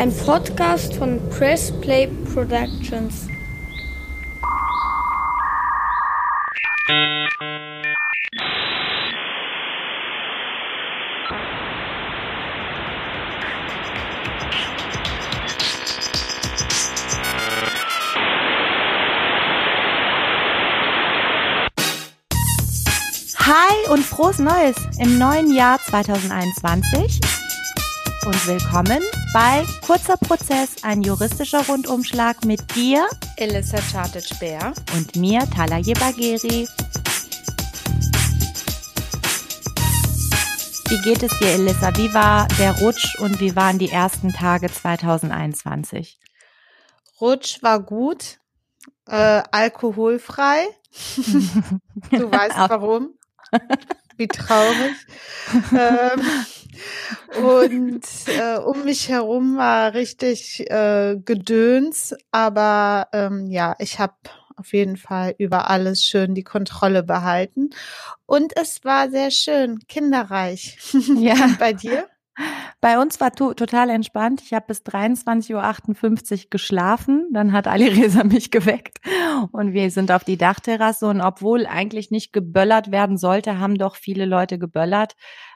[0.00, 3.28] Ein Podcast von Press Play Productions.
[23.38, 27.20] Hi und frohes Neues im neuen Jahr 2021
[28.24, 29.02] und willkommen
[29.32, 36.66] bei Kurzer Prozess, ein juristischer Rundumschlag mit dir, Elissa Chartic-Bär und mir, Talaye Bagheri.
[40.88, 41.96] Wie geht es dir, Elissa?
[41.96, 46.18] Wie war der Rutsch und wie waren die ersten Tage 2021?
[47.20, 48.40] Rutsch war gut,
[49.06, 50.66] äh, alkoholfrei.
[52.10, 53.14] du weißt warum.
[54.20, 54.92] Wie traurig.
[55.72, 56.20] ähm,
[57.42, 64.12] und äh, um mich herum war richtig äh, Gedöns, aber ähm, ja, ich habe
[64.56, 67.70] auf jeden Fall über alles schön die Kontrolle behalten.
[68.26, 70.76] Und es war sehr schön, kinderreich.
[71.16, 71.56] Ja.
[71.58, 72.06] Bei dir?
[72.80, 74.42] Bei uns war to total entspannt.
[74.42, 77.28] Ich habe bis 23.58 Uhr geschlafen.
[77.32, 78.98] Dann hat Ali Reza mich geweckt
[79.52, 81.06] und wir sind auf die Dachterrasse.
[81.06, 85.14] Und obwohl eigentlich nicht geböllert werden sollte, haben doch viele Leute geböllert.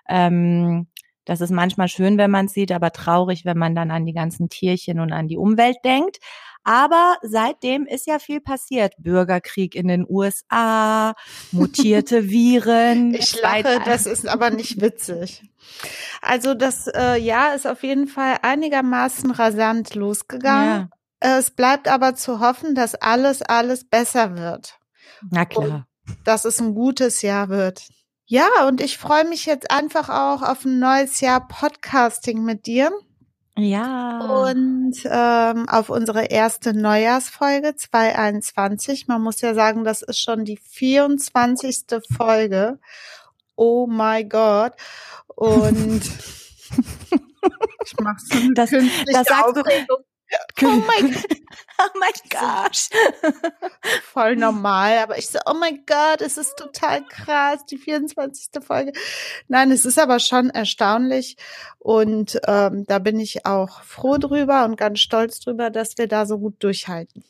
[0.08, 0.88] Ähm,
[1.24, 4.48] das ist manchmal schön, wenn man sieht, aber traurig, wenn man dann an die ganzen
[4.48, 6.18] Tierchen und an die Umwelt denkt.
[6.64, 8.94] Aber seitdem ist ja viel passiert.
[8.98, 11.14] Bürgerkrieg in den USA,
[11.52, 13.14] mutierte Viren.
[13.14, 15.42] Ich lache, das ist aber nicht witzig.
[16.22, 20.88] Also das äh, Jahr ist auf jeden Fall einigermaßen rasant losgegangen.
[21.22, 21.36] Ja.
[21.36, 24.78] Es bleibt aber zu hoffen, dass alles, alles besser wird.
[25.30, 25.86] Na klar.
[26.06, 27.88] Und dass es ein gutes Jahr wird.
[28.26, 32.90] Ja, und ich freue mich jetzt einfach auch auf ein neues Jahr Podcasting mit dir.
[33.56, 34.18] Ja.
[34.18, 39.06] Und ähm, auf unsere erste Neujahrsfolge 2021.
[39.06, 41.84] Man muss ja sagen, das ist schon die 24.
[42.16, 42.80] Folge.
[43.54, 44.72] Oh my God.
[45.28, 46.02] Und
[47.84, 49.86] ich mache so das, das sagst Aufregung.
[49.88, 49.96] Du,
[50.62, 51.14] Oh mein,
[51.78, 52.88] oh mein gosh.
[54.02, 58.62] Voll normal, aber ich so, oh mein Gott, es ist total krass, die 24.
[58.64, 58.92] Folge.
[59.48, 61.36] Nein, es ist aber schon erstaunlich
[61.78, 66.26] und ähm, da bin ich auch froh drüber und ganz stolz drüber, dass wir da
[66.26, 67.24] so gut durchhalten.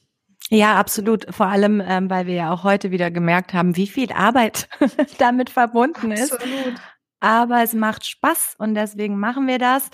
[0.50, 1.27] Ja, absolut.
[1.34, 4.69] Vor allem, ähm, weil wir ja auch heute wieder gemerkt haben, wie viel Arbeit
[5.19, 6.34] damit verbunden ist.
[6.34, 6.75] Absolut.
[7.21, 9.88] Aber es macht Spaß und deswegen machen wir das.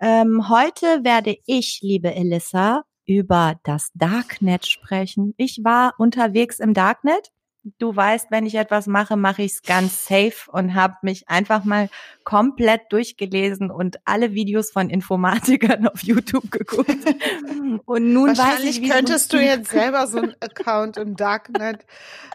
[0.00, 5.34] Ähm, heute werde ich, liebe Elissa, über das Darknet sprechen.
[5.36, 7.30] Ich war unterwegs im Darknet
[7.78, 11.64] du weißt, wenn ich etwas mache, mache ich es ganz safe und habe mich einfach
[11.64, 11.88] mal
[12.24, 16.90] komplett durchgelesen und alle Videos von Informatikern auf YouTube geguckt.
[17.84, 21.86] Und nun weiß ich, könntest du jetzt selber so einen Account im Darknet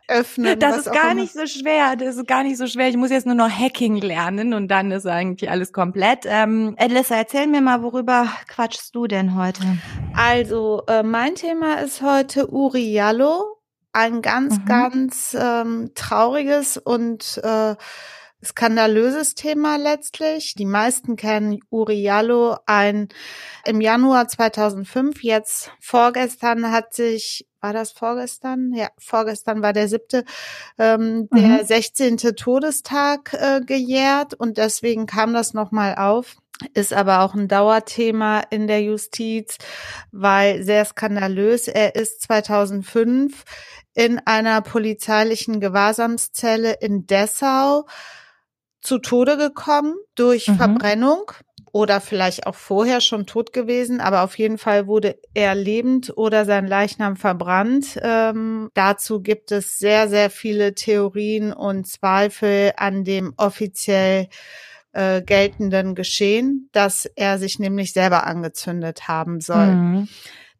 [0.07, 0.59] öffnen.
[0.59, 1.95] Das ist gar nicht so schwer.
[1.95, 2.89] Das ist gar nicht so schwer.
[2.89, 6.25] Ich muss jetzt nur noch Hacking lernen und dann ist eigentlich alles komplett.
[6.25, 9.61] Ähm, Elissa, erzähl mir mal, worüber quatschst du denn heute?
[10.15, 13.62] Also, äh, mein Thema ist heute Uri Jallo
[13.93, 14.65] ein ganz, mhm.
[14.65, 17.75] ganz ähm, trauriges und äh,
[18.43, 20.55] skandalöses Thema letztlich.
[20.55, 22.57] Die meisten kennen Uri Jallo.
[22.65, 23.09] Ein
[23.65, 28.73] im Januar 2005, jetzt vorgestern hat sich, war das vorgestern?
[28.73, 30.25] Ja, vorgestern war der siebte,
[30.77, 31.37] ähm, mhm.
[31.37, 32.17] der 16.
[32.35, 36.35] Todestag äh, gejährt und deswegen kam das nochmal auf
[36.73, 39.57] ist aber auch ein Dauerthema in der Justiz,
[40.11, 41.67] weil sehr skandalös.
[41.67, 43.43] Er ist 2005
[43.93, 47.85] in einer polizeilichen Gewahrsamszelle in Dessau
[48.81, 50.55] zu Tode gekommen durch mhm.
[50.55, 51.31] Verbrennung
[51.71, 56.45] oder vielleicht auch vorher schon tot gewesen, aber auf jeden Fall wurde er lebend oder
[56.45, 57.99] sein Leichnam verbrannt.
[58.01, 64.27] Ähm, dazu gibt es sehr, sehr viele Theorien und Zweifel an dem offiziell
[64.93, 69.67] äh, geltenden Geschehen, dass er sich nämlich selber angezündet haben soll.
[69.67, 70.07] Mhm.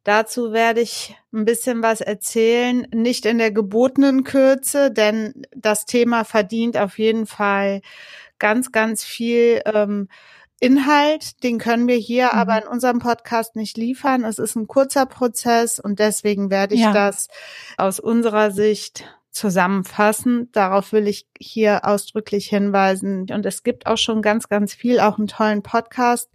[0.04, 6.26] Dazu werde ich ein bisschen was erzählen, nicht in der gebotenen Kürze, denn das Thema
[6.26, 7.82] verdient auf jeden Fall
[8.38, 10.10] ganz, ganz viel ähm,
[10.60, 11.42] Inhalt.
[11.44, 12.40] Den können wir hier mhm.
[12.40, 14.26] aber in unserem Podcast nicht liefern.
[14.26, 16.92] Es ist ein kurzer Prozess und deswegen werde ich ja.
[16.92, 17.30] das
[17.78, 20.50] aus unserer Sicht zusammenfassen.
[20.52, 23.26] Darauf will ich hier ausdrücklich hinweisen.
[23.32, 26.30] Und es gibt auch schon ganz, ganz viel, auch einen tollen Podcast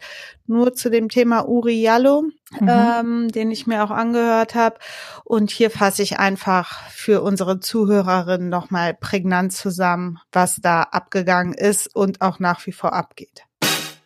[0.47, 2.25] nur zu dem Thema Uri Jallo,
[2.59, 2.69] mhm.
[2.69, 4.79] ähm, den ich mir auch angehört habe.
[5.25, 11.95] Und hier fasse ich einfach für unsere Zuhörerinnen nochmal prägnant zusammen, was da abgegangen ist
[11.95, 13.45] und auch nach wie vor abgeht.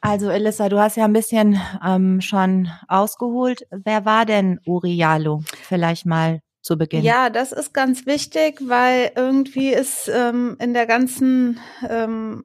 [0.00, 3.62] Also Elissa, du hast ja ein bisschen ähm, schon ausgeholt.
[3.70, 5.44] Wer war denn Uriallo?
[5.62, 7.02] Vielleicht mal zu Beginn.
[7.02, 12.44] Ja, das ist ganz wichtig, weil irgendwie ist ähm, in der ganzen ähm,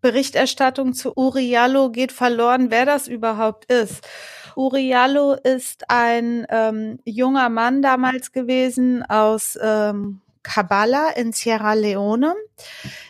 [0.00, 4.06] Berichterstattung zu Uriallo geht verloren, wer das überhaupt ist.
[4.54, 12.34] Uriallo ist ein ähm, junger Mann damals gewesen aus ähm, Kabbalah in Sierra Leone.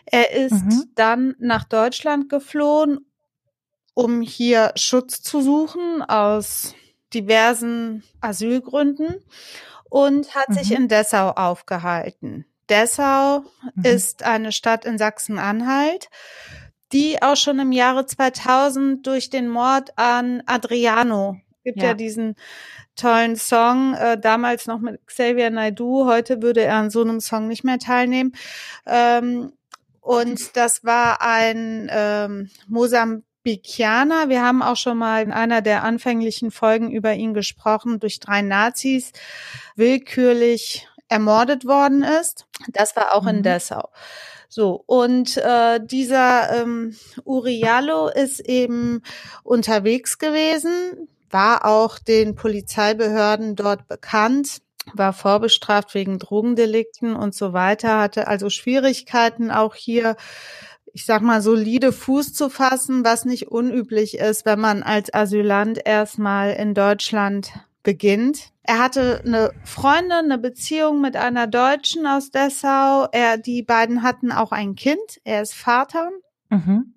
[0.06, 0.84] Er ist mhm.
[0.94, 3.06] dann nach Deutschland geflohen
[3.96, 6.74] um hier Schutz zu suchen aus
[7.14, 9.22] diversen Asylgründen
[9.90, 10.54] und hat mhm.
[10.54, 12.46] sich in Dessau aufgehalten.
[12.68, 13.40] Dessau
[13.74, 13.84] mhm.
[13.84, 16.08] ist eine Stadt in Sachsen-Anhalt,
[16.92, 22.36] die auch schon im Jahre 2000 durch den Mord an Adriano, gibt ja, ja diesen
[22.94, 27.46] tollen Song, äh, damals noch mit Xavier Naidu, heute würde er an so einem Song
[27.46, 28.32] nicht mehr teilnehmen.
[28.86, 29.52] Ähm,
[30.00, 34.28] und das war ein ähm, Mosam Bikiana.
[34.28, 38.42] Wir haben auch schon mal in einer der anfänglichen Folgen über ihn gesprochen, durch drei
[38.42, 39.12] Nazis
[39.76, 42.48] willkürlich ermordet worden ist.
[42.72, 43.28] Das war auch mhm.
[43.28, 43.90] in Dessau.
[44.48, 49.04] So, und äh, dieser ähm, Uriallo ist eben
[49.44, 54.60] unterwegs gewesen, war auch den Polizeibehörden dort bekannt,
[54.92, 60.16] war vorbestraft wegen Drogendelikten und so weiter, hatte also Schwierigkeiten auch hier
[60.96, 65.78] ich sag mal, solide Fuß zu fassen, was nicht unüblich ist, wenn man als Asylant
[65.84, 67.52] erstmal in Deutschland
[67.82, 68.48] beginnt.
[68.62, 73.08] Er hatte eine Freundin, eine Beziehung mit einer Deutschen aus Dessau.
[73.12, 75.20] Er, die beiden hatten auch ein Kind.
[75.24, 76.08] Er ist Vater.
[76.48, 76.94] Mhm.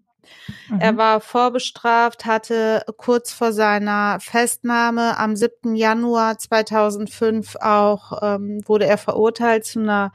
[0.69, 0.79] Mhm.
[0.79, 5.75] Er war vorbestraft, hatte kurz vor seiner Festnahme am 7.
[5.75, 10.13] Januar 2005 auch, ähm, wurde er verurteilt zu einer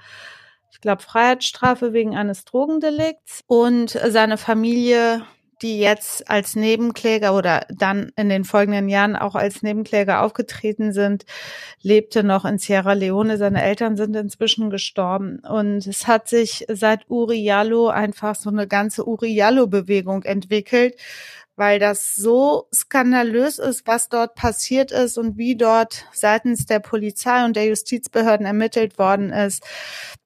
[0.81, 5.23] glaube, Freiheitsstrafe wegen eines Drogendelikts und seine Familie
[5.65, 11.25] die jetzt als Nebenkläger oder dann in den folgenden Jahren auch als Nebenkläger aufgetreten sind,
[11.81, 13.39] lebte noch in Sierra Leone.
[13.39, 15.39] Seine Eltern sind inzwischen gestorben.
[15.41, 20.97] Und es hat sich seit Uriallo einfach so eine ganze Uriallo-Bewegung entwickelt,
[21.57, 27.45] weil das so skandalös ist, was dort passiert ist und wie dort seitens der Polizei
[27.45, 29.63] und der Justizbehörden ermittelt worden ist,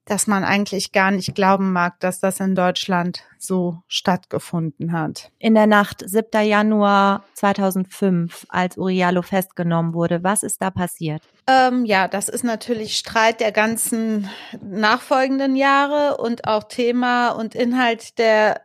[0.08, 5.30] dass man eigentlich gar nicht glauben mag, dass das in Deutschland so stattgefunden hat.
[5.38, 6.46] In der Nacht 7.
[6.46, 11.22] Januar 2005, als Uriallo festgenommen wurde, was ist da passiert?
[11.46, 14.30] Ähm, ja, das ist natürlich Streit der ganzen
[14.62, 18.62] nachfolgenden Jahre und auch Thema und Inhalt der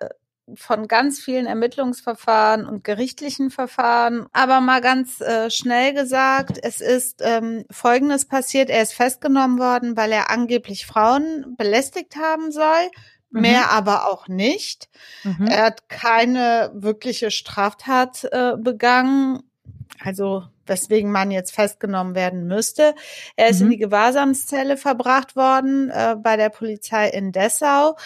[0.55, 4.25] von ganz vielen Ermittlungsverfahren und gerichtlichen Verfahren.
[4.33, 8.69] Aber mal ganz äh, schnell gesagt, es ist ähm, Folgendes passiert.
[8.69, 12.89] Er ist festgenommen worden, weil er angeblich Frauen belästigt haben soll.
[13.31, 13.41] Mhm.
[13.41, 14.89] Mehr aber auch nicht.
[15.23, 15.47] Mhm.
[15.47, 19.43] Er hat keine wirkliche Straftat äh, begangen.
[19.99, 22.95] Also weswegen man jetzt festgenommen werden müsste.
[23.35, 23.65] Er ist mhm.
[23.65, 27.97] in die Gewahrsamszelle verbracht worden äh, bei der Polizei in Dessau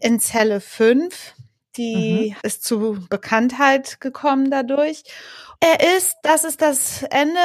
[0.00, 1.34] in Zelle 5
[1.76, 2.36] die mhm.
[2.42, 5.02] ist zu Bekanntheit gekommen dadurch.
[5.60, 7.40] Er ist, das ist das Ende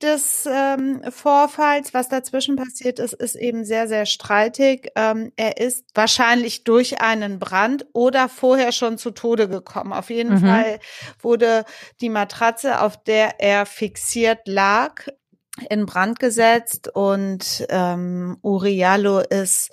[0.00, 1.92] des ähm, Vorfalls.
[1.92, 4.92] Was dazwischen passiert ist, ist eben sehr, sehr streitig.
[4.94, 9.92] Ähm, er ist wahrscheinlich durch einen Brand oder vorher schon zu Tode gekommen.
[9.92, 10.46] Auf jeden mhm.
[10.46, 10.78] Fall
[11.20, 11.64] wurde
[12.00, 15.08] die Matratze, auf der er fixiert lag,
[15.68, 19.70] in Brand gesetzt und ähm, Uriallo ist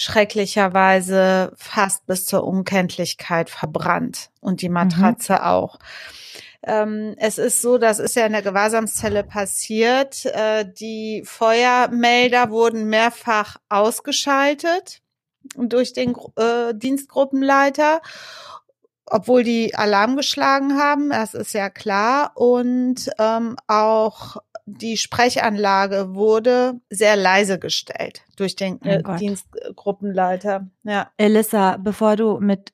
[0.00, 4.70] schrecklicherweise fast bis zur Unkenntlichkeit verbrannt und die.
[4.70, 5.40] Matratze mhm.
[5.40, 5.78] auch.
[6.62, 10.24] Ähm, es ist so, das ist ja in der Gewahrsamszelle passiert.
[10.26, 15.02] Äh, die Feuermelder wurden mehrfach ausgeschaltet
[15.56, 18.00] durch den äh, Dienstgruppenleiter
[19.12, 22.30] obwohl die Alarm geschlagen haben, das ist ja klar.
[22.36, 24.36] Und ähm, auch
[24.78, 30.68] die Sprechanlage wurde sehr leise gestellt durch den äh, Dienstgruppenleiter.
[30.84, 31.10] Ja.
[31.16, 32.72] Elissa, bevor du mit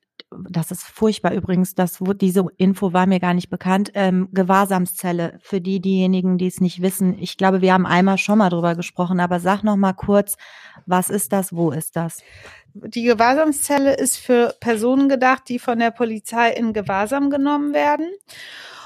[0.51, 3.93] das ist furchtbar übrigens, das, diese Info war mir gar nicht bekannt.
[3.95, 7.17] Ähm, Gewahrsamszelle, für die, diejenigen, die es nicht wissen.
[7.19, 10.37] Ich glaube, wir haben einmal schon mal drüber gesprochen, aber sag noch mal kurz,
[10.85, 12.23] was ist das, wo ist das?
[12.85, 18.11] Die Gewahrsamszelle ist für Personen gedacht, die von der Polizei in Gewahrsam genommen werden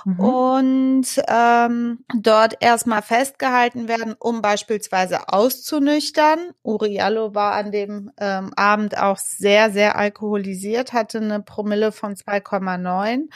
[0.04, 0.20] mhm.
[0.20, 6.38] und ähm, dort erstmal festgehalten werden, um beispielsweise auszunüchtern.
[6.62, 13.28] Uriallo war an dem ähm, Abend auch sehr, sehr alkoholisiert, hatte eine Promille von 2,9.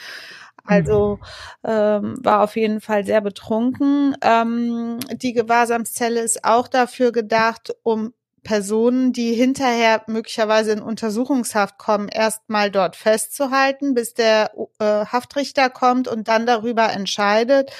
[0.67, 1.19] Also
[1.63, 1.69] mhm.
[1.69, 4.15] ähm, war auf jeden Fall sehr betrunken.
[4.21, 8.13] Ähm, die Gewahrsamszelle ist auch dafür gedacht, um
[8.45, 16.07] Personen, die hinterher möglicherweise in Untersuchungshaft kommen, erstmal dort festzuhalten, bis der äh, Haftrichter kommt
[16.07, 17.71] und dann darüber entscheidet,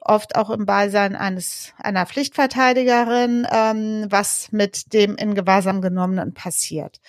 [0.00, 7.00] oft auch im Beisein eines einer Pflichtverteidigerin, ähm, was mit dem in Gewahrsam genommenen passiert.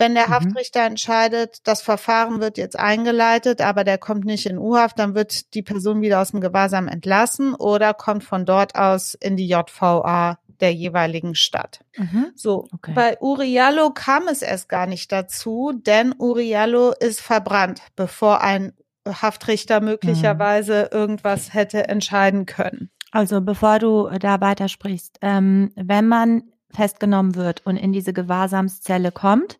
[0.00, 0.32] Wenn der mhm.
[0.32, 5.52] Haftrichter entscheidet, das Verfahren wird jetzt eingeleitet, aber der kommt nicht in U-Haft, dann wird
[5.52, 10.38] die Person wieder aus dem Gewahrsam entlassen oder kommt von dort aus in die JVA
[10.60, 11.80] der jeweiligen Stadt.
[11.98, 12.28] Mhm.
[12.34, 12.92] So, okay.
[12.94, 18.72] bei Uriallo kam es erst gar nicht dazu, denn Uriallo ist verbrannt, bevor ein
[19.06, 20.98] Haftrichter möglicherweise mhm.
[20.98, 22.90] irgendwas hätte entscheiden können.
[23.10, 29.58] Also bevor du da weitersprichst, ähm, wenn man festgenommen wird und in diese Gewahrsamszelle kommt,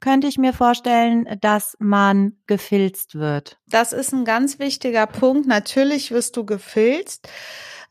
[0.00, 3.58] könnte ich mir vorstellen, dass man gefilzt wird.
[3.66, 5.46] Das ist ein ganz wichtiger Punkt.
[5.46, 7.28] Natürlich wirst du gefilzt.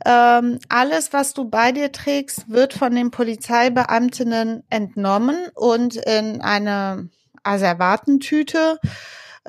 [0.05, 7.09] Ähm, alles, was du bei dir trägst, wird von den Polizeibeamtinnen entnommen und in eine
[7.43, 8.79] Asservatentüte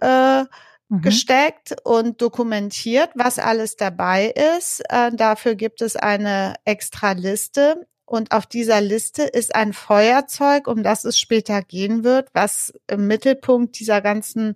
[0.01, 1.03] äh, mhm.
[1.03, 4.83] gesteckt und dokumentiert, was alles dabei ist.
[4.89, 7.87] Äh, dafür gibt es eine extra Liste.
[8.09, 13.07] Und auf dieser Liste ist ein Feuerzeug, um das es später gehen wird, was im
[13.07, 14.55] Mittelpunkt dieser ganzen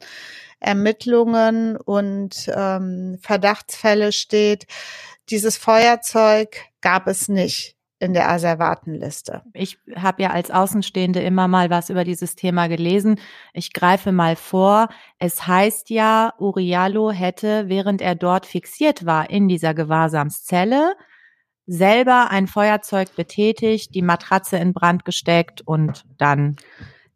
[0.58, 4.66] Ermittlungen und ähm, Verdachtsfälle steht.
[5.28, 9.42] Dieses Feuerzeug gab es nicht in der Asservatenliste.
[9.52, 13.20] Ich habe ja als Außenstehende immer mal was über dieses Thema gelesen.
[13.52, 14.88] Ich greife mal vor.
[15.18, 20.94] Es heißt ja, Uriallo hätte, während er dort fixiert war in dieser Gewahrsamszelle,
[21.72, 26.56] selber ein Feuerzeug betätigt, die Matratze in Brand gesteckt und dann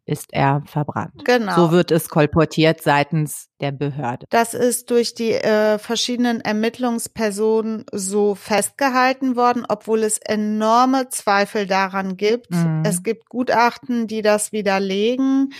[0.07, 1.25] ist er verbrannt.
[1.25, 1.53] Genau.
[1.53, 4.25] So wird es kolportiert seitens der Behörde.
[4.29, 12.15] Das ist durch die äh, verschiedenen Ermittlungspersonen so festgehalten worden, obwohl es enorme Zweifel daran
[12.15, 12.51] gibt.
[12.51, 12.83] Mhm.
[12.85, 15.53] Es gibt Gutachten, die das widerlegen.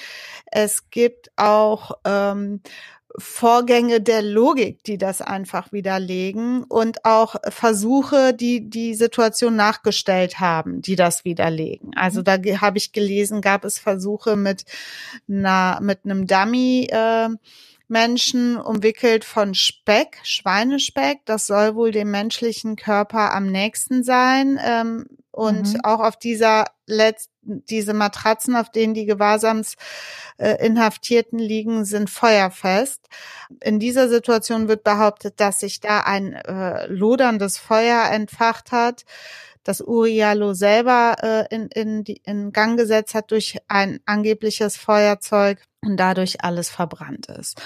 [0.45, 2.61] Es gibt auch ähm,
[3.19, 10.83] Vorgänge der Logik, die das einfach widerlegen und auch Versuche, die die Situation nachgestellt haben,
[10.83, 11.91] die das widerlegen.
[11.95, 14.65] Also da habe ich gelesen, gab es Versuche mit
[15.27, 17.29] einer, mit einem Dummy, äh,
[17.87, 21.19] Menschen umwickelt von Speck, Schweinespeck.
[21.25, 24.59] Das soll wohl dem menschlichen Körper am nächsten sein.
[24.63, 25.81] Ähm, und mhm.
[25.83, 33.07] auch auf dieser letzten diese Matratzen, auf denen die Gewahrsamsinhaftierten äh, liegen, sind feuerfest.
[33.63, 39.05] In dieser Situation wird behauptet, dass sich da ein äh, loderndes Feuer entfacht hat,
[39.67, 45.59] das Urialo selber äh, in, in, die, in Gang gesetzt hat durch ein angebliches Feuerzeug
[45.81, 47.61] und dadurch alles verbrannt ist.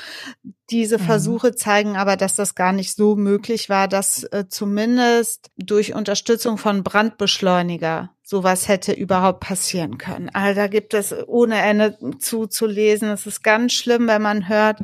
[0.69, 1.03] Diese mhm.
[1.03, 6.57] Versuche zeigen aber, dass das gar nicht so möglich war, dass äh, zumindest durch Unterstützung
[6.57, 10.29] von Brandbeschleuniger sowas hätte überhaupt passieren können.
[10.29, 13.09] Also da gibt es ohne Ende zuzulesen.
[13.09, 14.79] Es ist ganz schlimm, wenn man hört,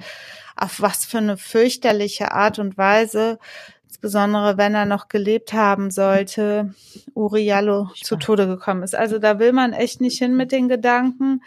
[0.58, 3.40] auf was für eine fürchterliche Art und Weise,
[3.88, 6.74] insbesondere wenn er noch gelebt haben sollte,
[7.14, 8.96] Uriallo zu Tode gekommen ist.
[8.96, 11.42] Also da will man echt nicht hin mit den Gedanken.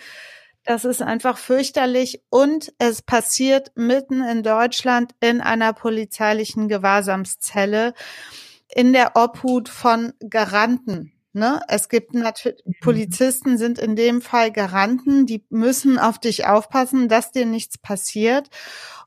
[0.65, 7.95] Das ist einfach fürchterlich und es passiert mitten in Deutschland in einer polizeilichen Gewahrsamszelle
[8.69, 11.13] in der Obhut von Garanten.
[11.33, 11.61] Ne?
[11.69, 12.75] Es gibt natürlich, mhm.
[12.81, 18.49] Polizisten sind in dem Fall Garanten, die müssen auf dich aufpassen, dass dir nichts passiert.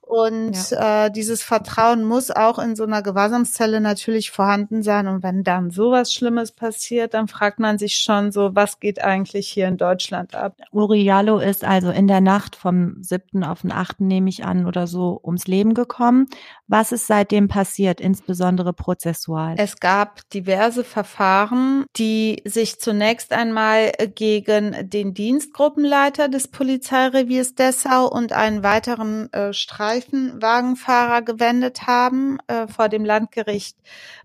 [0.06, 1.06] Und ja.
[1.06, 5.08] äh, dieses Vertrauen muss auch in so einer Gewahrsamszelle natürlich vorhanden sein.
[5.08, 9.48] Und wenn dann sowas Schlimmes passiert, dann fragt man sich schon so, was geht eigentlich
[9.48, 10.58] hier in Deutschland ab?
[10.72, 13.46] Uriallo ist also in der Nacht vom 7.
[13.46, 14.02] auf den 8.
[14.02, 16.28] nehme ich an oder so ums Leben gekommen.
[16.68, 19.56] Was ist seitdem passiert, insbesondere prozessual?
[19.58, 28.34] Es gab diverse Verfahren, die sich zunächst einmal gegen den Dienstgruppenleiter des Polizeireviers Dessau und
[28.34, 33.78] einen weiteren äh, Streit Streifenwagenfahrer gewendet haben äh, vor dem Landgericht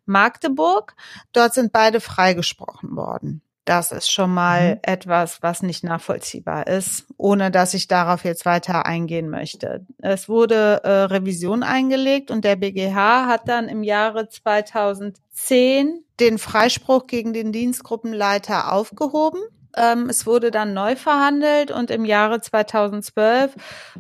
[0.07, 0.95] Magdeburg.
[1.33, 3.43] Dort sind beide freigesprochen worden.
[3.65, 4.81] Das ist schon mal mhm.
[4.83, 9.85] etwas, was nicht nachvollziehbar ist, ohne dass ich darauf jetzt weiter eingehen möchte.
[9.99, 17.07] Es wurde äh, Revision eingelegt und der BGH hat dann im Jahre 2010 den Freispruch
[17.07, 19.41] gegen den Dienstgruppenleiter aufgehoben.
[19.77, 23.55] Ähm, es wurde dann neu verhandelt und im Jahre 2012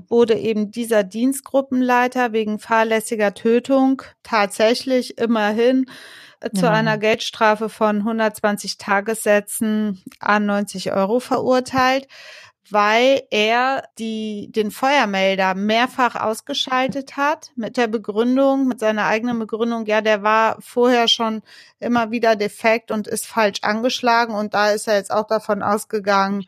[0.08, 5.86] wurde eben dieser Dienstgruppenleiter wegen fahrlässiger Tötung tatsächlich immerhin
[6.40, 6.72] äh, zu ja.
[6.72, 12.08] einer Geldstrafe von 120 Tagessätzen an 90 Euro verurteilt
[12.70, 19.86] weil er die, den Feuermelder mehrfach ausgeschaltet hat mit der Begründung, mit seiner eigenen Begründung,
[19.86, 21.42] ja, der war vorher schon
[21.80, 24.34] immer wieder defekt und ist falsch angeschlagen.
[24.34, 26.44] Und da ist er jetzt auch davon ausgegangen,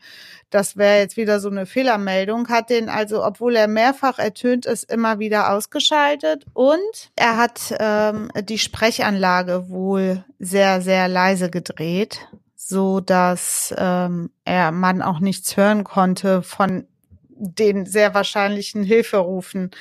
[0.51, 4.91] das wäre jetzt wieder so eine Fehlermeldung, hat den also, obwohl er mehrfach ertönt ist,
[4.91, 6.45] immer wieder ausgeschaltet.
[6.53, 12.27] Und er hat ähm, die Sprechanlage wohl sehr, sehr leise gedreht,
[12.71, 16.87] so dass ähm, er man auch nichts hören konnte von
[17.27, 19.71] den sehr wahrscheinlichen Hilferufen,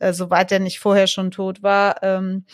[0.00, 2.02] äh, soweit er nicht vorher schon tot war.
[2.02, 2.44] Ähm,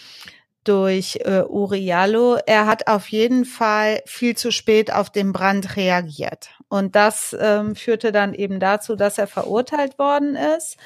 [0.65, 2.37] durch äh, Uriallo.
[2.47, 6.51] Er hat auf jeden Fall viel zu spät auf den Brand reagiert.
[6.69, 10.77] Und das ähm, führte dann eben dazu, dass er verurteilt worden ist.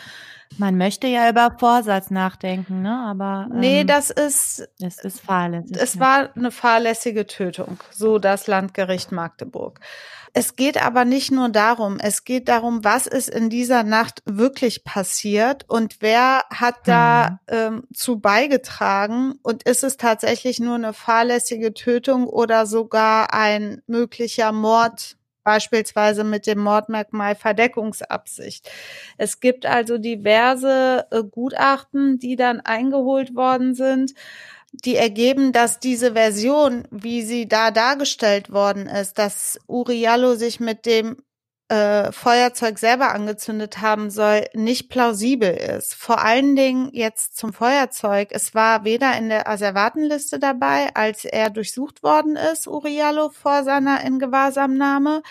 [0.58, 2.96] Man möchte ja über Vorsatz nachdenken, ne?
[3.06, 5.76] Aber ähm, nee, das ist es ist fahrlässig.
[5.76, 9.80] Es war eine fahrlässige Tötung, so das Landgericht Magdeburg.
[10.36, 14.82] Es geht aber nicht nur darum, es geht darum, was ist in dieser Nacht wirklich
[14.82, 17.56] passiert und wer hat da mhm.
[17.56, 24.50] ähm, zu beigetragen und ist es tatsächlich nur eine fahrlässige Tötung oder sogar ein möglicher
[24.50, 28.70] Mord beispielsweise mit dem Mordmerkmal Verdeckungsabsicht.
[29.18, 34.14] Es gibt also diverse äh, Gutachten, die dann eingeholt worden sind
[34.84, 40.84] die ergeben, dass diese Version, wie sie da dargestellt worden ist, dass Uriallo sich mit
[40.84, 41.16] dem
[41.74, 45.94] äh, Feuerzeug selber angezündet haben soll, nicht plausibel ist.
[45.94, 48.28] Vor allen Dingen jetzt zum Feuerzeug.
[48.30, 54.02] Es war weder in der Asservatenliste dabei, als er durchsucht worden ist, Uriallo, vor seiner
[54.04, 55.22] Ingewahrsamnahme.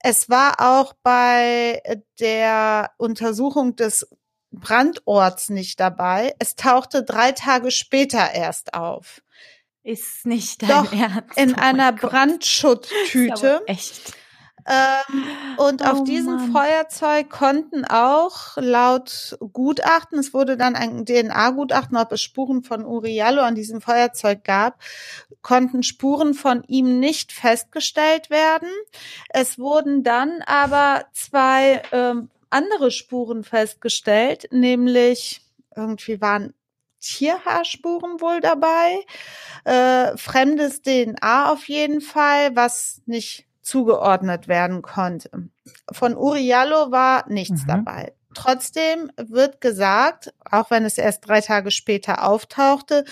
[0.00, 1.80] Es war auch bei
[2.18, 4.08] der Untersuchung des
[4.50, 6.34] Brandorts nicht dabei.
[6.40, 9.22] Es tauchte drei Tage später erst auf.
[9.84, 11.38] Ist nicht dein Doch, Ernst.
[11.38, 13.62] in oh einer Brandschutztüte.
[13.66, 14.16] Echt.
[14.68, 15.24] Ähm,
[15.56, 16.52] und oh auf diesem Mann.
[16.52, 23.40] Feuerzeug konnten auch laut Gutachten, es wurde dann ein DNA-Gutachten, ob es Spuren von Uriallo
[23.40, 24.78] an diesem Feuerzeug gab,
[25.40, 28.68] konnten Spuren von ihm nicht festgestellt werden.
[29.30, 35.40] Es wurden dann aber zwei ähm, andere Spuren festgestellt, nämlich
[35.74, 36.52] irgendwie waren
[37.00, 38.98] Tierhaarspuren wohl dabei,
[39.64, 45.30] äh, fremdes DNA auf jeden Fall, was nicht zugeordnet werden konnte.
[45.92, 47.68] Von Uriallo war nichts mhm.
[47.68, 48.12] dabei.
[48.34, 53.04] Trotzdem wird gesagt, auch wenn es erst drei Tage später auftauchte,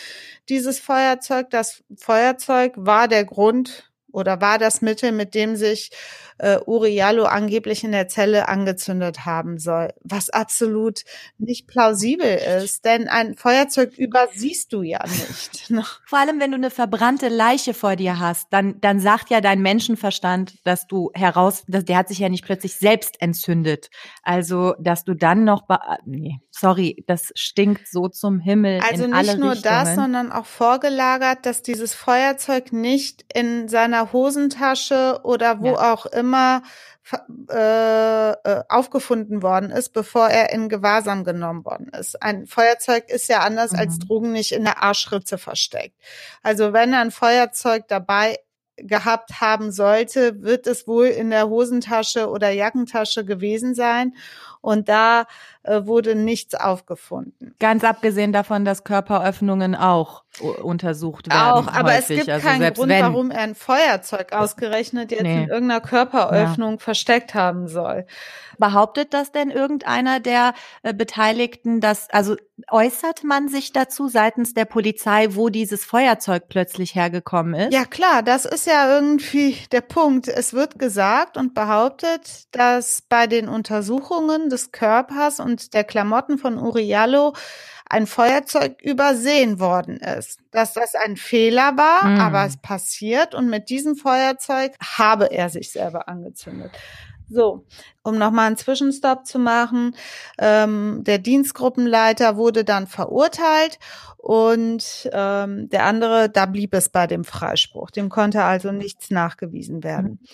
[0.49, 5.91] dieses Feuerzeug, das Feuerzeug war der Grund oder war das Mittel, mit dem sich
[6.39, 11.03] äh, Uriallo angeblich in der Zelle angezündet haben soll, was absolut
[11.39, 12.27] nicht plausibel
[12.63, 15.71] ist, denn ein Feuerzeug übersiehst du ja nicht.
[15.77, 15.85] Ne?
[16.07, 19.63] Vor allem, wenn du eine verbrannte Leiche vor dir hast, dann, dann sagt ja dein
[19.63, 23.91] Menschenverstand, dass du heraus, dass, der hat sich ja nicht plötzlich selbst entzündet.
[24.23, 25.65] Also, dass du dann noch,
[26.05, 28.81] nee, sorry, das stinkt so zum Himmel.
[28.89, 29.63] Also nicht nur Richtungen.
[29.63, 35.93] das, sondern auch vorgelagert, dass dieses Feuerzeug nicht in seiner Hosentasche oder wo ja.
[35.93, 36.63] auch immer immer
[37.51, 42.21] äh, äh, aufgefunden worden ist, bevor er in Gewahrsam genommen worden ist.
[42.21, 43.79] Ein Feuerzeug ist ja anders mhm.
[43.79, 45.95] als Drogen nicht in der Arschritze versteckt.
[46.43, 48.39] Also wenn er ein Feuerzeug dabei
[48.77, 54.15] gehabt haben sollte, wird es wohl in der Hosentasche oder Jackentasche gewesen sein.
[54.67, 55.27] Und da
[55.63, 57.55] äh, wurde nichts aufgefunden.
[57.61, 61.41] Ganz abgesehen davon, dass Körperöffnungen auch untersucht werden.
[61.41, 62.19] Auch, aber häufig.
[62.19, 65.45] es gibt also keinen Grund, wenn, warum er ein Feuerzeug ausgerechnet jetzt nee.
[65.45, 66.79] in irgendeiner Körperöffnung ja.
[66.79, 68.07] versteckt haben soll.
[68.59, 72.37] Behauptet das denn irgendeiner der äh, Beteiligten, dass, also
[72.71, 77.75] äußert man sich dazu seitens der Polizei, wo dieses Feuerzeug plötzlich hergekommen ist?
[77.75, 80.29] Ja klar, das ist ja irgendwie der Punkt.
[80.29, 86.59] Es wird gesagt und behauptet, dass bei den Untersuchungen des Körpers und der Klamotten von
[86.59, 87.35] Uriallo
[87.89, 90.41] ein Feuerzeug übersehen worden ist.
[90.51, 92.21] Dass das ein Fehler war, mhm.
[92.21, 96.73] aber es passiert und mit diesem Feuerzeug habe er sich selber angezündet.
[97.29, 97.67] So,
[98.03, 99.97] um nochmal einen Zwischenstopp zu machen,
[100.39, 103.81] ähm, der Dienstgruppenleiter wurde dann verurteilt
[104.17, 107.91] und ähm, der andere, da blieb es bei dem Freispruch.
[107.91, 110.21] Dem konnte also nichts nachgewiesen werden.
[110.23, 110.29] Mhm.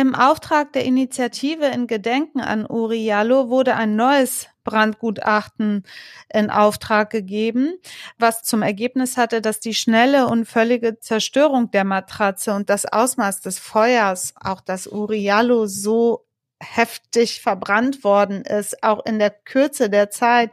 [0.00, 5.84] Im Auftrag der Initiative in Gedenken an Uri Jallo wurde ein neues Brandgutachten
[6.32, 7.74] in Auftrag gegeben,
[8.18, 13.42] was zum Ergebnis hatte, dass die schnelle und völlige Zerstörung der Matratze und das Ausmaß
[13.42, 16.24] des Feuers, auch dass Uri Jallo so
[16.62, 20.50] heftig verbrannt worden ist, auch in der Kürze der Zeit,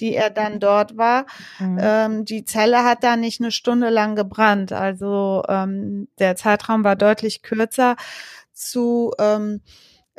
[0.00, 1.26] die er dann dort war.
[1.60, 1.78] Mhm.
[1.80, 4.72] Ähm, die Zelle hat da nicht eine Stunde lang gebrannt.
[4.72, 7.96] Also ähm, der Zeitraum war deutlich kürzer
[8.60, 9.60] zu ähm,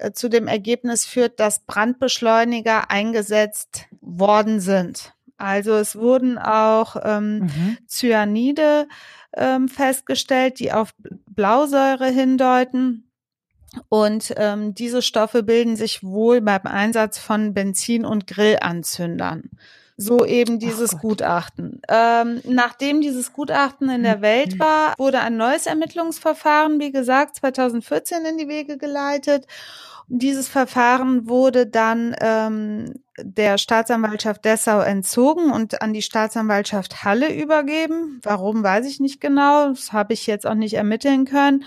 [0.02, 5.14] äh, zu dem Ergebnis führt, dass Brandbeschleuniger eingesetzt worden sind.
[5.38, 7.78] Also es wurden auch ähm, mhm.
[7.88, 8.88] Cyanide
[9.36, 10.94] ähm, festgestellt, die auf
[11.30, 13.12] Blausäure hindeuten.
[13.90, 19.50] Und ähm, diese Stoffe bilden sich wohl beim Einsatz von Benzin- und Grillanzündern.
[20.02, 21.82] So eben dieses Gutachten.
[21.88, 28.26] Ähm, nachdem dieses Gutachten in der Welt war, wurde ein neues Ermittlungsverfahren, wie gesagt, 2014
[28.26, 29.46] in die Wege geleitet.
[30.13, 38.19] Dieses Verfahren wurde dann ähm, der Staatsanwaltschaft Dessau entzogen und an die Staatsanwaltschaft Halle übergeben.
[38.21, 39.69] Warum, weiß ich nicht genau.
[39.69, 41.63] Das habe ich jetzt auch nicht ermitteln können.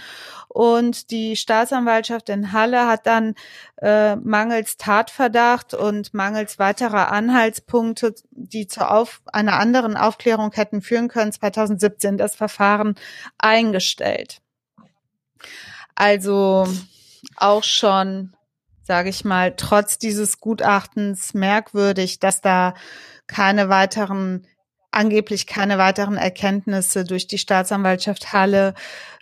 [0.49, 3.35] Und die Staatsanwaltschaft in Halle hat dann
[3.81, 11.09] äh, mangels Tatverdacht und mangels weiterer Anhaltspunkte, die zu auf, einer anderen Aufklärung hätten führen
[11.09, 12.97] können, 2017 das Verfahren
[13.39, 14.43] eingestellt.
[15.95, 16.67] Also
[17.37, 18.34] auch schon,
[18.85, 22.75] sage ich mal, trotz dieses Gutachtens merkwürdig, dass da
[23.27, 24.47] keine weiteren
[24.95, 28.75] angeblich keine weiteren Erkenntnisse durch die Staatsanwaltschaft Halle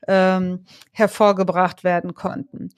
[0.07, 2.70] ähm, hervorgebracht werden konnten.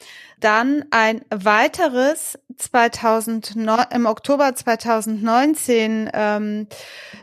[0.45, 6.69] Dann ein weiteres 2009, im Oktober 2019 ähm,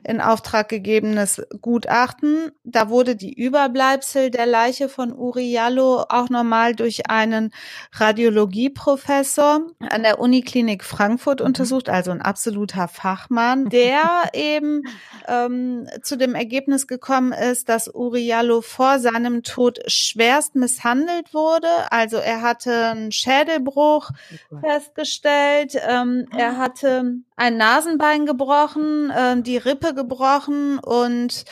[0.04, 2.52] in Auftrag gegebenes Gutachten.
[2.64, 7.52] Da wurde die Überbleibsel der Leiche von Uri Jallo auch nochmal durch einen
[7.94, 11.46] Radiologieprofessor an der Uniklinik Frankfurt mhm.
[11.46, 14.04] untersucht, also ein absoluter Fachmann, der
[14.34, 14.82] eben
[15.28, 21.68] ähm, zu dem Ergebnis gekommen ist, dass Uri Jallo vor seinem Tod schwerst misshandelt wurde.
[21.92, 24.12] Also er hatte einen Schädelbruch
[24.52, 31.46] oh festgestellt, ähm, er hatte ein Nasenbein gebrochen, äh, die Rippe gebrochen und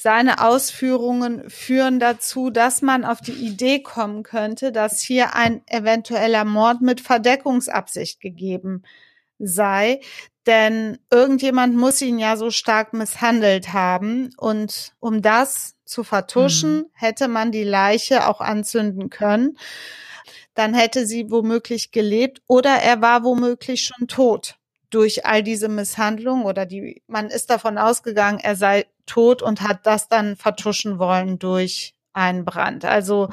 [0.00, 6.44] seine Ausführungen führen dazu, dass man auf die Idee kommen könnte, dass hier ein eventueller
[6.44, 8.84] Mord mit Verdeckungsabsicht gegeben
[9.40, 10.00] sei.
[10.46, 14.30] Denn irgendjemand muss ihn ja so stark misshandelt haben.
[14.38, 16.86] Und um das zu vertuschen, mhm.
[16.92, 19.58] hätte man die Leiche auch anzünden können.
[20.58, 24.56] Dann hätte sie womöglich gelebt oder er war womöglich schon tot
[24.90, 29.86] durch all diese Misshandlungen oder die, man ist davon ausgegangen, er sei tot und hat
[29.86, 32.84] das dann vertuschen wollen durch einen Brand.
[32.84, 33.28] Also,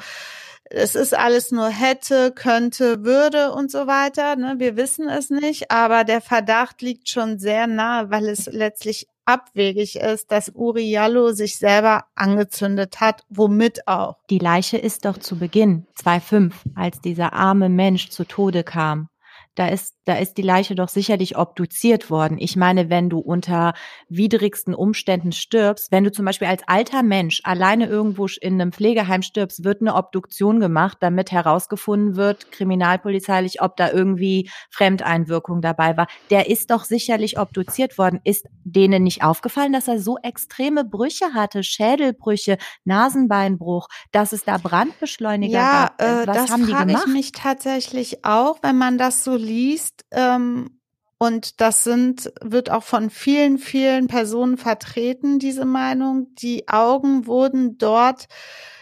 [0.70, 4.36] es ist alles nur hätte, könnte, würde und so weiter.
[4.36, 4.54] Ne?
[4.58, 9.96] Wir wissen es nicht, aber der Verdacht liegt schon sehr nahe, weil es letztlich abwegig
[9.96, 14.16] ist, dass Uri Jallo sich selber angezündet hat, womit auch.
[14.30, 19.08] Die Leiche ist doch zu Beginn 2.5, als dieser arme Mensch zu Tode kam
[19.56, 22.36] da ist, da ist die Leiche doch sicherlich obduziert worden.
[22.38, 23.72] Ich meine, wenn du unter
[24.08, 29.22] widrigsten Umständen stirbst, wenn du zum Beispiel als alter Mensch alleine irgendwo in einem Pflegeheim
[29.22, 36.06] stirbst, wird eine Obduktion gemacht, damit herausgefunden wird, kriminalpolizeilich, ob da irgendwie Fremdeinwirkung dabei war.
[36.30, 38.20] Der ist doch sicherlich obduziert worden.
[38.24, 44.58] Ist denen nicht aufgefallen, dass er so extreme Brüche hatte, Schädelbrüche, Nasenbeinbruch, dass es da
[44.58, 46.02] Brandbeschleuniger ja, gab?
[46.02, 47.04] Äh, Was das haben die gemacht?
[47.06, 50.76] ich mich tatsächlich auch, wenn man das so liest, ähm,
[51.18, 56.34] und das sind, wird auch von vielen, vielen Personen vertreten, diese Meinung.
[56.34, 58.26] Die Augen wurden dort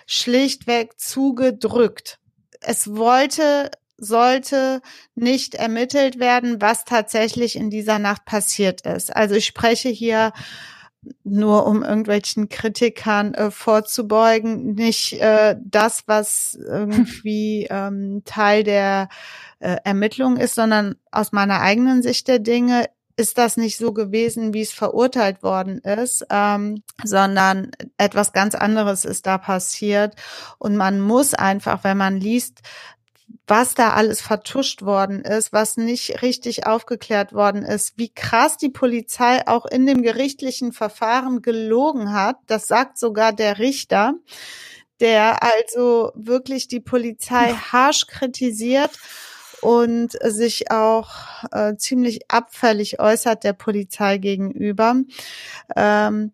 [0.07, 2.19] schlichtweg zugedrückt.
[2.61, 4.81] Es wollte, sollte
[5.15, 9.15] nicht ermittelt werden, was tatsächlich in dieser Nacht passiert ist.
[9.15, 10.33] Also ich spreche hier
[11.25, 19.09] nur um irgendwelchen Kritikern äh, vorzubeugen, nicht äh, das, was irgendwie ähm, Teil der
[19.61, 22.87] äh, Ermittlung ist, sondern aus meiner eigenen Sicht der Dinge
[23.17, 29.05] ist das nicht so gewesen, wie es verurteilt worden ist, ähm, sondern etwas ganz anderes
[29.05, 30.17] ist da passiert.
[30.59, 32.63] Und man muss einfach, wenn man liest,
[33.47, 38.71] was da alles vertuscht worden ist, was nicht richtig aufgeklärt worden ist, wie krass die
[38.71, 42.37] Polizei auch in dem gerichtlichen Verfahren gelogen hat.
[42.47, 44.15] Das sagt sogar der Richter,
[45.01, 48.99] der also wirklich die Polizei harsch kritisiert
[49.61, 51.11] und sich auch
[51.51, 54.97] äh, ziemlich abfällig äußert der Polizei gegenüber.
[55.75, 56.33] Ähm,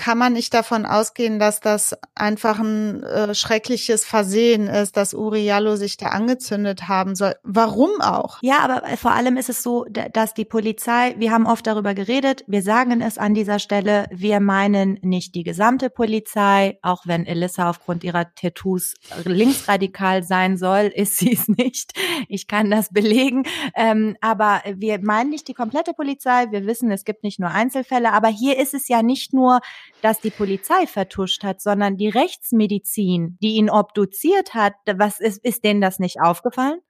[0.00, 5.76] kann man nicht davon ausgehen, dass das einfach ein äh, schreckliches Versehen ist, dass Uriallo
[5.76, 7.34] sich da angezündet haben soll.
[7.42, 8.38] Warum auch?
[8.40, 11.92] Ja, aber äh, vor allem ist es so, dass die Polizei, wir haben oft darüber
[11.92, 17.26] geredet, wir sagen es an dieser Stelle, wir meinen nicht die gesamte Polizei, auch wenn
[17.26, 21.92] Elissa aufgrund ihrer Tattoos linksradikal sein soll, ist sie es nicht.
[22.26, 23.42] Ich kann das belegen.
[23.76, 26.46] Ähm, aber wir meinen nicht die komplette Polizei.
[26.52, 29.60] Wir wissen, es gibt nicht nur Einzelfälle, aber hier ist es ja nicht nur
[30.02, 34.74] dass die Polizei vertuscht hat, sondern die Rechtsmedizin, die ihn obduziert hat.
[34.86, 36.80] Was ist, ist denen das nicht aufgefallen?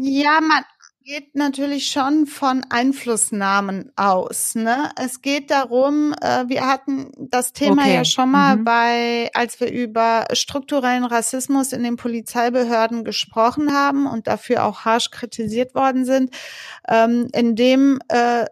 [0.00, 0.64] Ja, man,
[1.06, 4.56] geht natürlich schon von Einflussnahmen aus.
[4.56, 4.90] Ne?
[4.96, 7.94] Es geht darum, äh, wir hatten das Thema okay.
[7.94, 8.64] ja schon mal mhm.
[8.64, 15.12] bei, als wir über strukturellen Rassismus in den Polizeibehörden gesprochen haben und dafür auch harsch
[15.12, 16.34] kritisiert worden sind.
[16.88, 18.46] Ähm, in dem äh,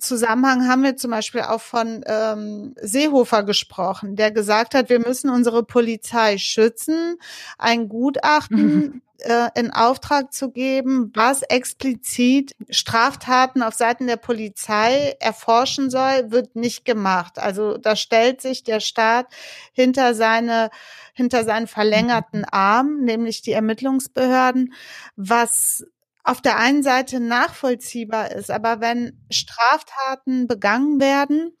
[0.00, 5.30] Zusammenhang haben wir zum Beispiel auch von ähm, Seehofer gesprochen, der gesagt hat, wir müssen
[5.30, 7.16] unsere Polizei schützen.
[7.58, 15.16] Ein Gutachten mhm äh, in Auftrag zu geben, was explizit Straftaten auf Seiten der Polizei
[15.20, 17.38] erforschen soll, wird nicht gemacht.
[17.38, 19.26] Also da stellt sich der Staat
[19.72, 20.70] hinter seine
[21.14, 24.72] hinter seinen verlängerten Arm, nämlich die Ermittlungsbehörden,
[25.16, 25.84] was
[26.28, 31.52] auf der einen Seite nachvollziehbar ist, aber wenn Straftaten begangen werden,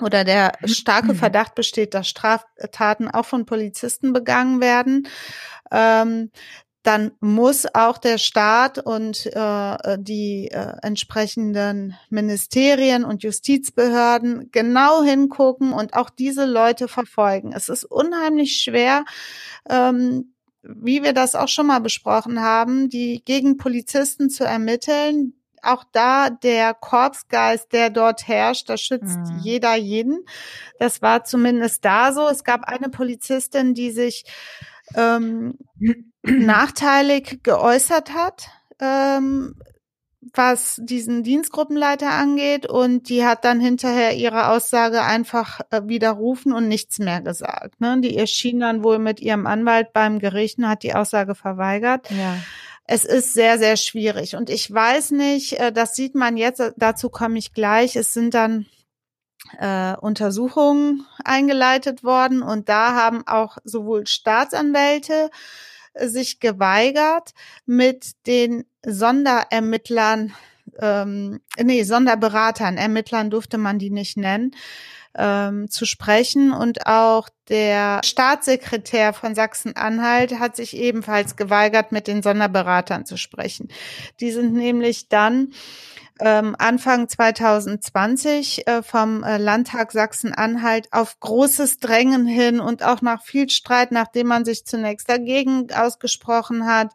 [0.00, 5.08] oder der starke Verdacht besteht, dass Straftaten auch von Polizisten begangen werden,
[5.72, 6.30] ähm,
[6.84, 15.72] dann muss auch der Staat und äh, die äh, entsprechenden Ministerien und Justizbehörden genau hingucken
[15.72, 17.52] und auch diese Leute verfolgen.
[17.52, 19.04] Es ist unheimlich schwer,
[19.68, 25.34] ähm, wie wir das auch schon mal besprochen haben, die gegen Polizisten zu ermitteln.
[25.62, 29.40] Auch da der Korpsgeist, der dort herrscht, da schützt mhm.
[29.42, 30.24] jeder jeden.
[30.78, 32.28] Das war zumindest da so.
[32.28, 34.24] Es gab eine Polizistin, die sich
[34.94, 35.58] ähm,
[36.22, 38.48] nachteilig geäußert hat,
[38.80, 39.56] ähm,
[40.34, 42.66] was diesen Dienstgruppenleiter angeht.
[42.66, 47.80] Und die hat dann hinterher ihre Aussage einfach äh, widerrufen und nichts mehr gesagt.
[47.80, 48.00] Ne?
[48.00, 52.10] Die erschien dann wohl mit ihrem Anwalt beim Gericht und hat die Aussage verweigert.
[52.10, 52.36] Ja.
[52.84, 54.34] Es ist sehr, sehr schwierig.
[54.34, 57.96] Und ich weiß nicht, äh, das sieht man jetzt, dazu komme ich gleich.
[57.96, 58.66] Es sind dann
[59.58, 65.30] äh, Untersuchungen eingeleitet worden und da haben auch sowohl Staatsanwälte äh,
[66.00, 67.32] sich geweigert,
[67.66, 70.32] mit den Sonderermittlern,
[70.80, 74.52] ähm, nee, Sonderberatern, Ermittlern durfte man die nicht nennen,
[75.16, 76.52] ähm, zu sprechen.
[76.52, 83.68] Und auch der Staatssekretär von Sachsen-Anhalt hat sich ebenfalls geweigert, mit den Sonderberatern zu sprechen.
[84.20, 85.52] Die sind nämlich dann
[86.20, 93.22] ähm, Anfang 2020 äh, vom äh, Landtag Sachsen-Anhalt auf großes Drängen hin und auch nach
[93.22, 96.92] viel Streit, nachdem man sich zunächst dagegen ausgesprochen hat,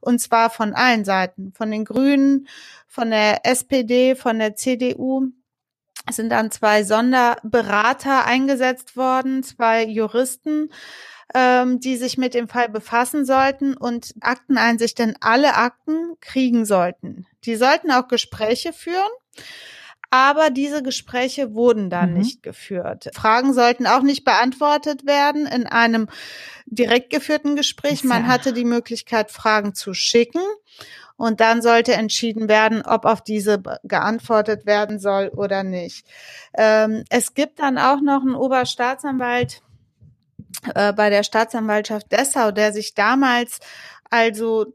[0.00, 2.48] und zwar von allen Seiten, von den Grünen,
[2.86, 5.28] von der SPD, von der CDU,
[6.10, 10.70] sind dann zwei Sonderberater eingesetzt worden, zwei Juristen,
[11.34, 17.26] ähm, die sich mit dem Fall befassen sollten und Akteneinsicht in alle Akten kriegen sollten.
[17.44, 19.02] Die sollten auch Gespräche führen.
[20.10, 22.18] Aber diese Gespräche wurden dann mhm.
[22.18, 23.08] nicht geführt.
[23.12, 26.08] Fragen sollten auch nicht beantwortet werden in einem
[26.66, 28.04] direkt geführten Gespräch.
[28.04, 30.40] Man hatte die Möglichkeit, Fragen zu schicken.
[31.16, 36.06] Und dann sollte entschieden werden, ob auf diese geantwortet werden soll oder nicht.
[36.54, 39.62] Ähm, es gibt dann auch noch einen Oberstaatsanwalt,
[40.74, 43.58] äh, bei der Staatsanwaltschaft Dessau, der sich damals
[44.10, 44.66] also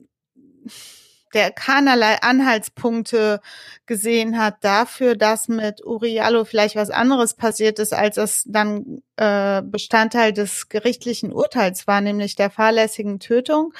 [1.34, 3.40] der keinerlei Anhaltspunkte
[3.86, 9.62] gesehen hat dafür, dass mit Uriallo vielleicht was anderes passiert ist, als es dann äh,
[9.62, 13.74] Bestandteil des gerichtlichen Urteils war, nämlich der fahrlässigen Tötung,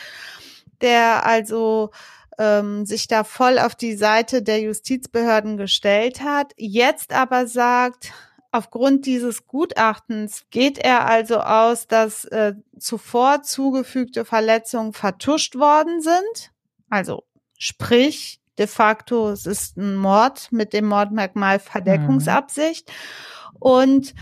[0.82, 1.92] der also
[2.38, 8.14] ähm, sich da voll auf die Seite der Justizbehörden gestellt hat, jetzt aber sagt,
[8.52, 16.52] Aufgrund dieses Gutachtens geht er also aus, dass äh, zuvor zugefügte Verletzungen vertuscht worden sind.
[16.90, 17.24] Also
[17.58, 22.90] sprich, de facto, es ist ein Mord mit dem Mordmerkmal Verdeckungsabsicht.
[22.90, 23.58] Mhm.
[23.60, 24.14] Und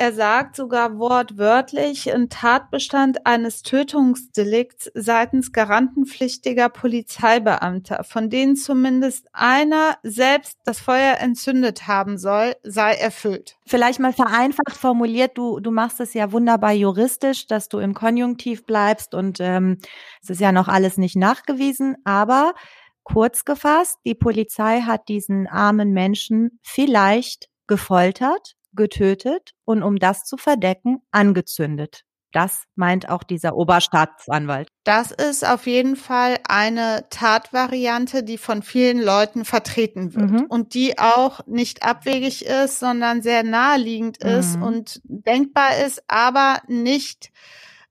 [0.00, 9.96] er sagt sogar wortwörtlich, ein Tatbestand eines Tötungsdelikts seitens garantenpflichtiger Polizeibeamter, von denen zumindest einer
[10.04, 13.58] selbst das Feuer entzündet haben soll, sei erfüllt.
[13.66, 18.66] Vielleicht mal vereinfacht formuliert, du, du machst es ja wunderbar juristisch, dass du im Konjunktiv
[18.66, 19.78] bleibst und ähm,
[20.22, 22.54] es ist ja noch alles nicht nachgewiesen, aber
[23.02, 30.38] kurz gefasst, die Polizei hat diesen armen Menschen vielleicht gefoltert getötet und um das zu
[30.38, 32.04] verdecken, angezündet.
[32.32, 34.68] Das meint auch dieser Oberstaatsanwalt.
[34.84, 40.44] Das ist auf jeden Fall eine Tatvariante, die von vielen Leuten vertreten wird mhm.
[40.44, 44.62] und die auch nicht abwegig ist, sondern sehr naheliegend ist mhm.
[44.62, 47.30] und denkbar ist, aber nicht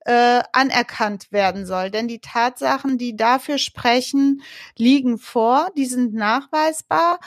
[0.08, 1.92] äh, anerkannt werden soll.
[1.92, 4.42] Denn die Tatsachen, die dafür sprechen,
[4.78, 7.20] liegen vor, die sind nachweisbar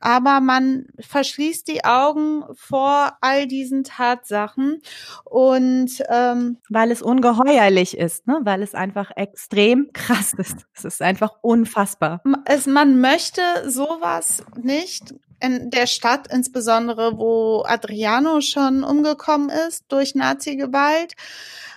[0.00, 4.80] aber man verschließt die Augen vor all diesen Tatsachen
[5.24, 8.40] und ähm, weil es ungeheuerlich ist, ne?
[8.42, 10.66] weil es einfach extrem krass ist.
[10.74, 12.22] Es ist einfach unfassbar.
[12.44, 20.14] Es, man möchte sowas nicht in der Stadt, insbesondere wo Adriano schon umgekommen ist durch
[20.14, 21.14] Nazi-Gewalt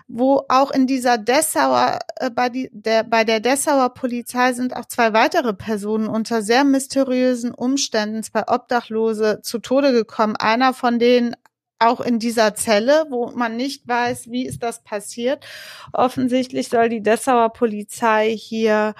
[0.09, 4.85] wo auch in dieser Dessauer, äh, bei, die, der, bei der Dessauer Polizei sind auch
[4.85, 10.35] zwei weitere Personen unter sehr mysteriösen Umständen, zwei Obdachlose, zu Tode gekommen.
[10.35, 11.35] Einer von denen
[11.77, 15.45] auch in dieser Zelle, wo man nicht weiß, wie ist das passiert.
[15.93, 18.95] Offensichtlich soll die Dessauer Polizei hier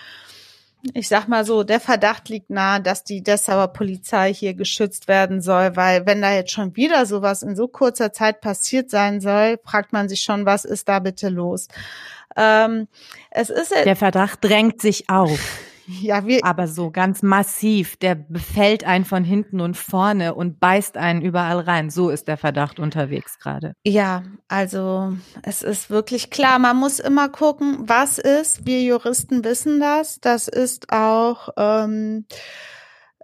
[0.94, 5.42] ich sag mal so, der Verdacht liegt nahe, dass die Dessauer Polizei hier geschützt werden
[5.42, 9.60] soll, weil wenn da jetzt schon wieder sowas in so kurzer Zeit passiert sein soll,
[9.64, 11.68] fragt man sich schon, was ist da bitte los?
[12.38, 12.88] Ähm,
[13.32, 15.40] es ist der Verdacht drängt sich auf.
[15.90, 17.98] Ja, wir, aber so ganz massiv.
[17.98, 21.90] Der befällt einen von hinten und vorne und beißt einen überall rein.
[21.90, 23.74] So ist der Verdacht unterwegs gerade.
[23.84, 26.60] Ja, also es ist wirklich klar.
[26.60, 28.68] Man muss immer gucken, was ist.
[28.68, 30.20] Wir Juristen wissen das.
[30.20, 32.28] Das ist auch ähm,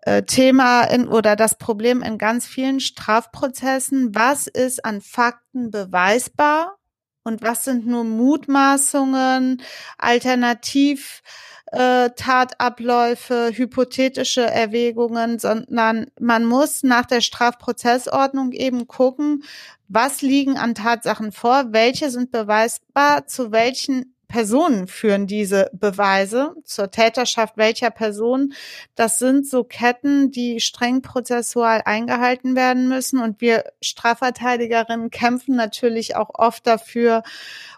[0.02, 4.16] äh, Thema in, oder das Problem in ganz vielen Strafprozessen.
[4.16, 6.78] Was ist an Fakten beweisbar?
[7.24, 9.62] Und was sind nur Mutmaßungen,
[9.98, 11.24] alternativ
[11.72, 19.44] äh, Tatabläufe, hypothetische Erwägungen, sondern man muss nach der Strafprozessordnung eben gucken,
[19.88, 26.92] was liegen an Tatsachen vor, welche sind beweisbar, zu welchen Personen führen diese Beweise zur
[26.92, 28.54] Täterschaft welcher Person.
[28.96, 33.20] Das sind so Ketten, die streng prozessual eingehalten werden müssen.
[33.20, 37.24] Und wir Strafverteidigerinnen kämpfen natürlich auch oft dafür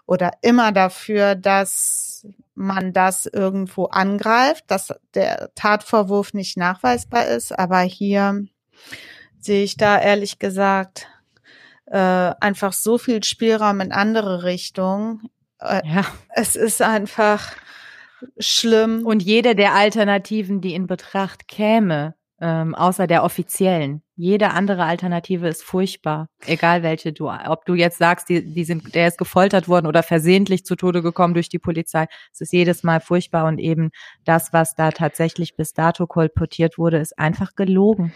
[0.06, 2.26] oder immer dafür, dass
[2.58, 7.56] man das irgendwo angreift, dass der Tatvorwurf nicht nachweisbar ist.
[7.58, 8.44] Aber hier
[9.40, 11.06] sehe ich da ehrlich gesagt
[11.86, 11.96] äh,
[12.40, 15.30] einfach so viel Spielraum in andere Richtungen.
[15.60, 16.04] Äh, ja.
[16.30, 17.52] Es ist einfach
[18.38, 19.06] schlimm.
[19.06, 24.02] Und jede der Alternativen, die in Betracht käme, ähm, außer der offiziellen.
[24.16, 28.94] Jede andere Alternative ist furchtbar, egal welche du, ob du jetzt sagst, die, die sind,
[28.94, 32.06] der ist gefoltert worden oder versehentlich zu Tode gekommen durch die Polizei.
[32.32, 33.90] Es ist jedes Mal furchtbar und eben
[34.24, 38.12] das, was da tatsächlich bis dato kolportiert wurde, ist einfach gelogen.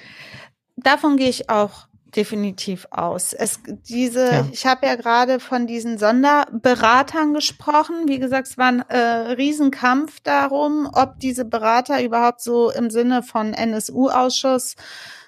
[0.76, 3.32] Davon gehe ich auch definitiv aus.
[3.32, 4.46] Es diese, ja.
[4.52, 8.06] ich habe ja gerade von diesen Sonderberatern gesprochen.
[8.06, 13.22] Wie gesagt, es war ein äh, Riesenkampf darum, ob diese Berater überhaupt so im Sinne
[13.22, 14.76] von NSU-Ausschuss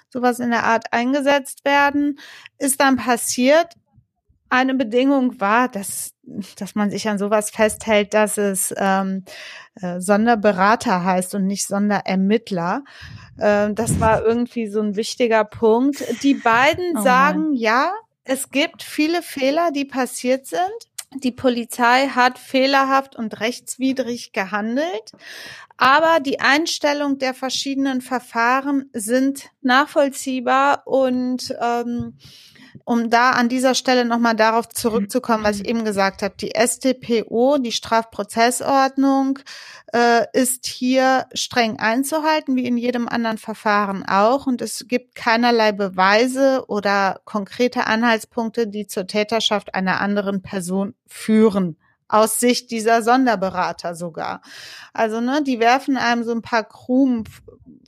[0.09, 2.19] sowas in der Art eingesetzt werden.
[2.57, 3.73] Ist dann passiert.
[4.47, 6.13] Eine Bedingung war, dass,
[6.57, 9.25] dass man sich an sowas festhält, dass es ähm,
[9.81, 12.83] äh, Sonderberater heißt und nicht Sonderermittler.
[13.39, 16.03] Ähm, das war irgendwie so ein wichtiger Punkt.
[16.23, 17.93] Die beiden oh sagen, ja,
[18.23, 20.61] es gibt viele Fehler, die passiert sind.
[21.23, 25.13] Die Polizei hat fehlerhaft und rechtswidrig gehandelt,
[25.77, 32.17] aber die Einstellung der verschiedenen Verfahren sind nachvollziehbar und ähm,
[32.83, 37.57] um da an dieser Stelle nochmal darauf zurückzukommen, was ich eben gesagt habe, die StPO,
[37.59, 39.39] die Strafprozessordnung,
[39.93, 44.47] äh, ist hier streng einzuhalten, wie in jedem anderen Verfahren auch.
[44.47, 51.77] Und es gibt keinerlei Beweise oder konkrete Anhaltspunkte, die zur Täterschaft einer anderen Person führen
[52.07, 54.41] aus Sicht dieser Sonderberater sogar.
[54.93, 57.23] Also, ne, die werfen einem so ein paar Krumen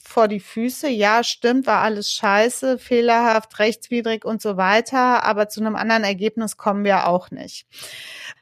[0.08, 0.88] vor die Füße.
[0.88, 5.24] Ja, stimmt, war alles scheiße, fehlerhaft, rechtswidrig und so weiter.
[5.24, 7.68] Aber zu einem anderen Ergebnis kommen wir auch nicht.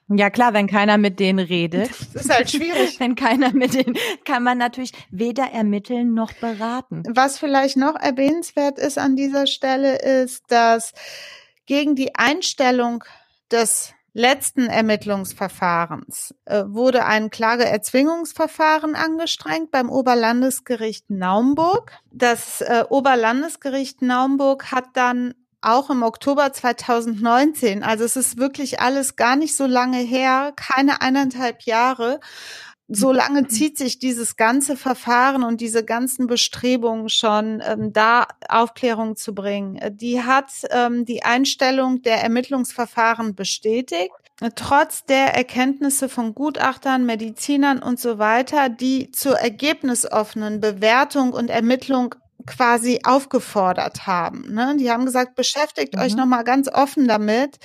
[0.07, 1.89] Ja klar, wenn keiner mit denen redet.
[2.13, 2.99] Das ist halt schwierig.
[2.99, 7.03] wenn keiner mit denen, kann man natürlich weder ermitteln noch beraten.
[7.09, 10.93] Was vielleicht noch erwähnenswert ist an dieser Stelle, ist, dass
[11.65, 13.03] gegen die Einstellung
[13.51, 21.91] des letzten Ermittlungsverfahrens äh, wurde ein Klageerzwingungsverfahren angestrengt beim Oberlandesgericht Naumburg.
[22.11, 29.15] Das äh, Oberlandesgericht Naumburg hat dann auch im Oktober 2019, also es ist wirklich alles
[29.15, 32.19] gar nicht so lange her, keine eineinhalb Jahre,
[32.87, 33.49] so lange mhm.
[33.49, 39.79] zieht sich dieses ganze Verfahren und diese ganzen Bestrebungen schon, ähm, da Aufklärung zu bringen.
[39.97, 44.11] Die hat ähm, die Einstellung der Ermittlungsverfahren bestätigt.
[44.55, 52.15] Trotz der Erkenntnisse von Gutachtern, Medizinern und so weiter, die zur ergebnisoffenen Bewertung und Ermittlung
[52.45, 54.53] quasi aufgefordert haben.
[54.53, 54.75] Ne?
[54.77, 56.01] Die haben gesagt, beschäftigt mhm.
[56.01, 57.57] euch nochmal ganz offen damit.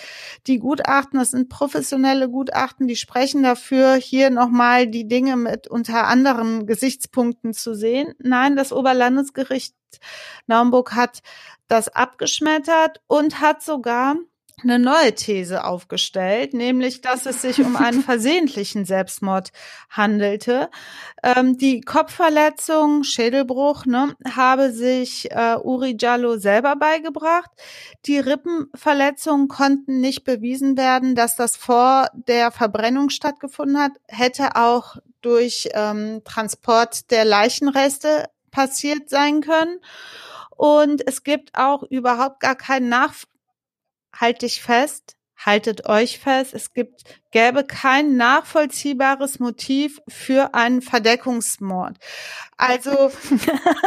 [0.47, 6.07] Die Gutachten, das sind professionelle Gutachten, die sprechen dafür, hier nochmal die Dinge mit unter
[6.07, 8.15] anderen Gesichtspunkten zu sehen.
[8.19, 9.75] Nein, das Oberlandesgericht
[10.47, 11.21] Naumburg hat
[11.69, 14.17] das abgeschmettert und hat sogar
[14.63, 19.53] eine neue These aufgestellt, nämlich, dass es sich um einen versehentlichen Selbstmord
[19.89, 20.71] handelte.
[21.23, 27.51] Ähm, die Kopfverletzung, Schädelbruch, ne, habe sich äh, Uri Jallo selber beigebracht.
[28.07, 34.97] Die Rippenverletzungen konnten nicht bewiesen werden, dass das vor der Verbrennung stattgefunden hat, hätte auch
[35.21, 39.79] durch ähm, Transport der Leichenreste passiert sein können.
[40.57, 43.15] Und es gibt auch überhaupt gar keinen Nach
[44.15, 51.97] halt dich fest, haltet euch fest, es gibt, gäbe kein nachvollziehbares Motiv für einen Verdeckungsmord.
[52.57, 53.11] Also,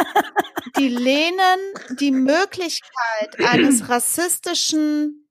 [0.78, 1.59] die lehnen
[1.99, 5.28] die Möglichkeit eines rassistischen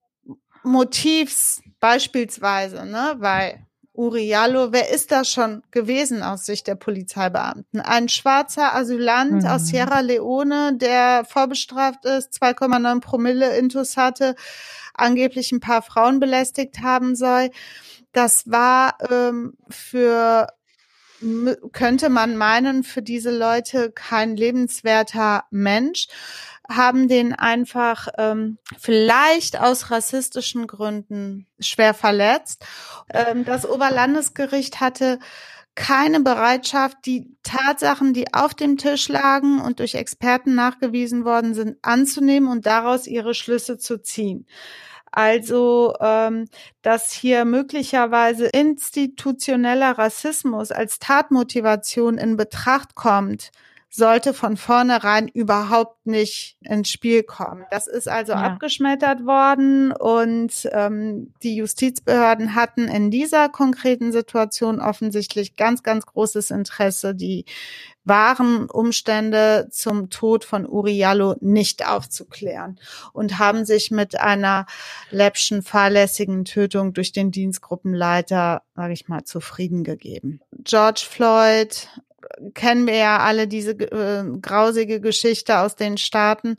[0.62, 7.80] Motivs beispielsweise, ne, weil Uriallo, wer ist das schon gewesen aus Sicht der Polizeibeamten?
[7.80, 9.47] Ein schwarzer Asylant mhm.
[9.47, 14.34] aus Sierra Leone, der vorbestraft ist, 2,9 Promille Intus hatte,
[14.95, 17.51] angeblich ein paar Frauen belästigt haben soll.
[18.12, 20.49] Das war ähm, für
[21.72, 26.09] könnte man meinen, für diese Leute kein lebenswerter Mensch,
[26.68, 32.64] haben den einfach ähm, vielleicht aus rassistischen Gründen schwer verletzt.
[33.12, 35.18] Ähm, das Oberlandesgericht hatte
[35.75, 41.79] keine Bereitschaft, die Tatsachen, die auf dem Tisch lagen und durch Experten nachgewiesen worden sind,
[41.83, 44.47] anzunehmen und daraus ihre Schlüsse zu ziehen.
[45.12, 46.49] Also, ähm,
[46.81, 53.51] dass hier möglicherweise institutioneller Rassismus als Tatmotivation in Betracht kommt,
[53.95, 57.66] sollte von vornherein überhaupt nicht ins Spiel kommen.
[57.70, 58.38] Das ist also ja.
[58.38, 66.51] abgeschmettert worden und ähm, die Justizbehörden hatten in dieser konkreten Situation offensichtlich ganz, ganz großes
[66.51, 67.45] Interesse, die
[68.05, 72.80] wahren Umstände zum Tod von Uriallo nicht aufzuklären
[73.12, 74.64] und haben sich mit einer
[75.11, 80.40] läppschen, fahrlässigen Tötung durch den Dienstgruppenleiter, sage ich mal, zufrieden gegeben.
[80.64, 81.88] George Floyd
[82.55, 86.57] kennen wir ja alle diese äh, grausige Geschichte aus den Staaten.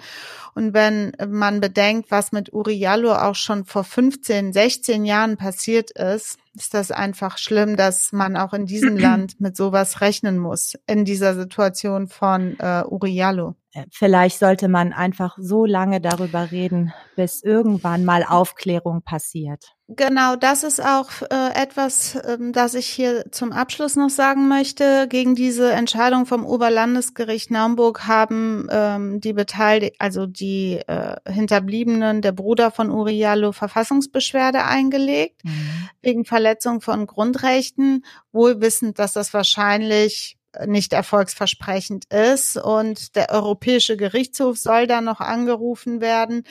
[0.56, 6.38] Und wenn man bedenkt, was mit Uriallo auch schon vor 15, 16 Jahren passiert ist,
[6.56, 11.06] ist das einfach schlimm, dass man auch in diesem Land mit sowas rechnen muss, in
[11.06, 13.56] dieser Situation von äh, Uriallo.
[13.74, 19.76] Äh, vielleicht sollte man einfach so lange darüber reden, bis irgendwann mal Aufklärung passiert.
[19.96, 25.08] Genau, das ist auch äh, etwas, ähm, das ich hier zum Abschluss noch sagen möchte.
[25.08, 32.32] Gegen diese Entscheidung vom Oberlandesgericht Naumburg haben ähm, die Beteiligten, also die äh, Hinterbliebenen, der
[32.32, 35.90] Bruder von Uriallo, Verfassungsbeschwerde eingelegt, mhm.
[36.02, 42.58] wegen Verletzung von Grundrechten, wohl wissend, dass das wahrscheinlich nicht erfolgsversprechend ist.
[42.58, 46.44] Und der Europäische Gerichtshof soll da noch angerufen werden.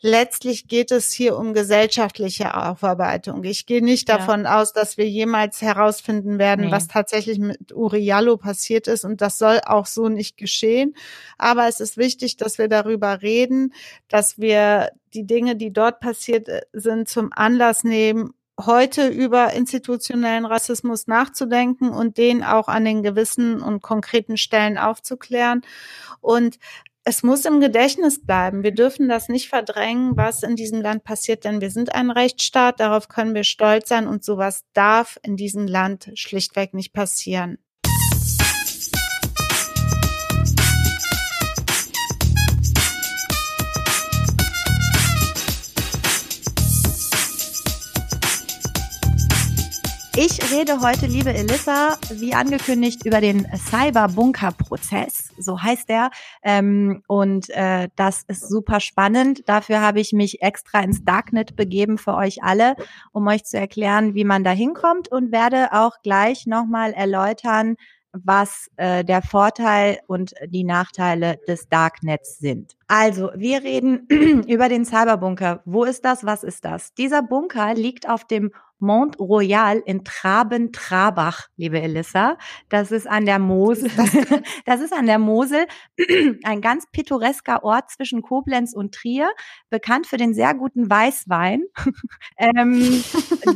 [0.00, 3.44] Letztlich geht es hier um gesellschaftliche Aufarbeitung.
[3.44, 4.60] Ich gehe nicht davon ja.
[4.60, 6.70] aus, dass wir jemals herausfinden werden, nee.
[6.70, 9.04] was tatsächlich mit Uriallo passiert ist.
[9.04, 10.94] Und das soll auch so nicht geschehen.
[11.38, 13.72] Aber es ist wichtig, dass wir darüber reden,
[14.08, 21.06] dass wir die Dinge, die dort passiert sind, zum Anlass nehmen, heute über institutionellen Rassismus
[21.06, 25.62] nachzudenken und den auch an den gewissen und konkreten Stellen aufzuklären.
[26.20, 26.58] Und
[27.04, 28.64] es muss im Gedächtnis bleiben.
[28.64, 32.80] Wir dürfen das nicht verdrängen, was in diesem Land passiert, denn wir sind ein Rechtsstaat,
[32.80, 37.58] darauf können wir stolz sein und sowas darf in diesem Land schlichtweg nicht passieren.
[50.18, 55.34] Ich rede heute, liebe Elissa, wie angekündigt, über den Cyber-Bunker-Prozess.
[55.36, 56.10] So heißt er.
[56.42, 59.46] Ähm, und äh, das ist super spannend.
[59.46, 62.76] Dafür habe ich mich extra ins Darknet begeben für euch alle,
[63.12, 67.76] um euch zu erklären, wie man da hinkommt und werde auch gleich nochmal erläutern,
[68.24, 72.74] was äh, der Vorteil und die Nachteile des Darknets sind.
[72.88, 74.06] Also, wir reden
[74.48, 75.60] über den Cyberbunker.
[75.66, 76.24] Wo ist das?
[76.24, 76.94] Was ist das?
[76.94, 82.36] Dieser Bunker liegt auf dem Mont Royal in Traben-Trabach, liebe Elissa.
[82.68, 83.90] Das ist an der Mosel.
[84.64, 85.66] Das ist an der Mosel.
[86.44, 89.30] Ein ganz pittoresker Ort zwischen Koblenz und Trier,
[89.70, 91.62] bekannt für den sehr guten Weißwein.
[92.38, 93.04] ähm,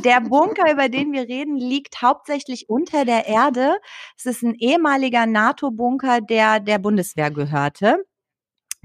[0.03, 3.77] der Bunker, über den wir reden, liegt hauptsächlich unter der Erde.
[4.17, 8.03] Es ist ein ehemaliger NATO-Bunker, der der Bundeswehr gehörte.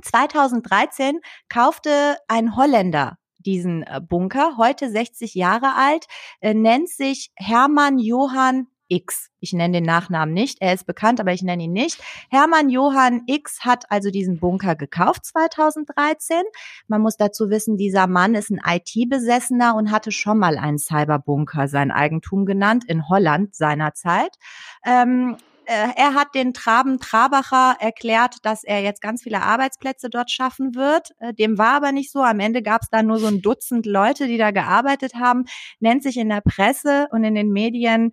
[0.02, 3.16] 2013 kaufte ein Holländer
[3.46, 6.06] diesen äh, Bunker, heute 60 Jahre alt,
[6.40, 9.30] äh, nennt sich Hermann Johann X.
[9.40, 12.00] Ich nenne den Nachnamen nicht, er ist bekannt, aber ich nenne ihn nicht.
[12.30, 16.42] Hermann Johann X hat also diesen Bunker gekauft 2013.
[16.86, 21.68] Man muss dazu wissen, dieser Mann ist ein IT-Besessener und hatte schon mal einen Cyberbunker
[21.68, 24.36] sein Eigentum genannt in Holland seinerzeit.
[24.84, 25.36] Ähm,
[25.66, 30.74] äh, er hat den Traben Trabacher erklärt, dass er jetzt ganz viele Arbeitsplätze dort schaffen
[30.74, 31.10] wird.
[31.18, 32.22] Äh, dem war aber nicht so.
[32.22, 35.44] Am Ende gab es da nur so ein Dutzend Leute, die da gearbeitet haben.
[35.80, 38.12] Nennt sich in der Presse und in den Medien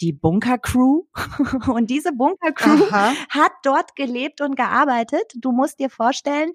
[0.00, 1.02] die Bunker Crew.
[1.72, 5.32] Und diese Bunker Crew hat dort gelebt und gearbeitet.
[5.36, 6.52] Du musst dir vorstellen,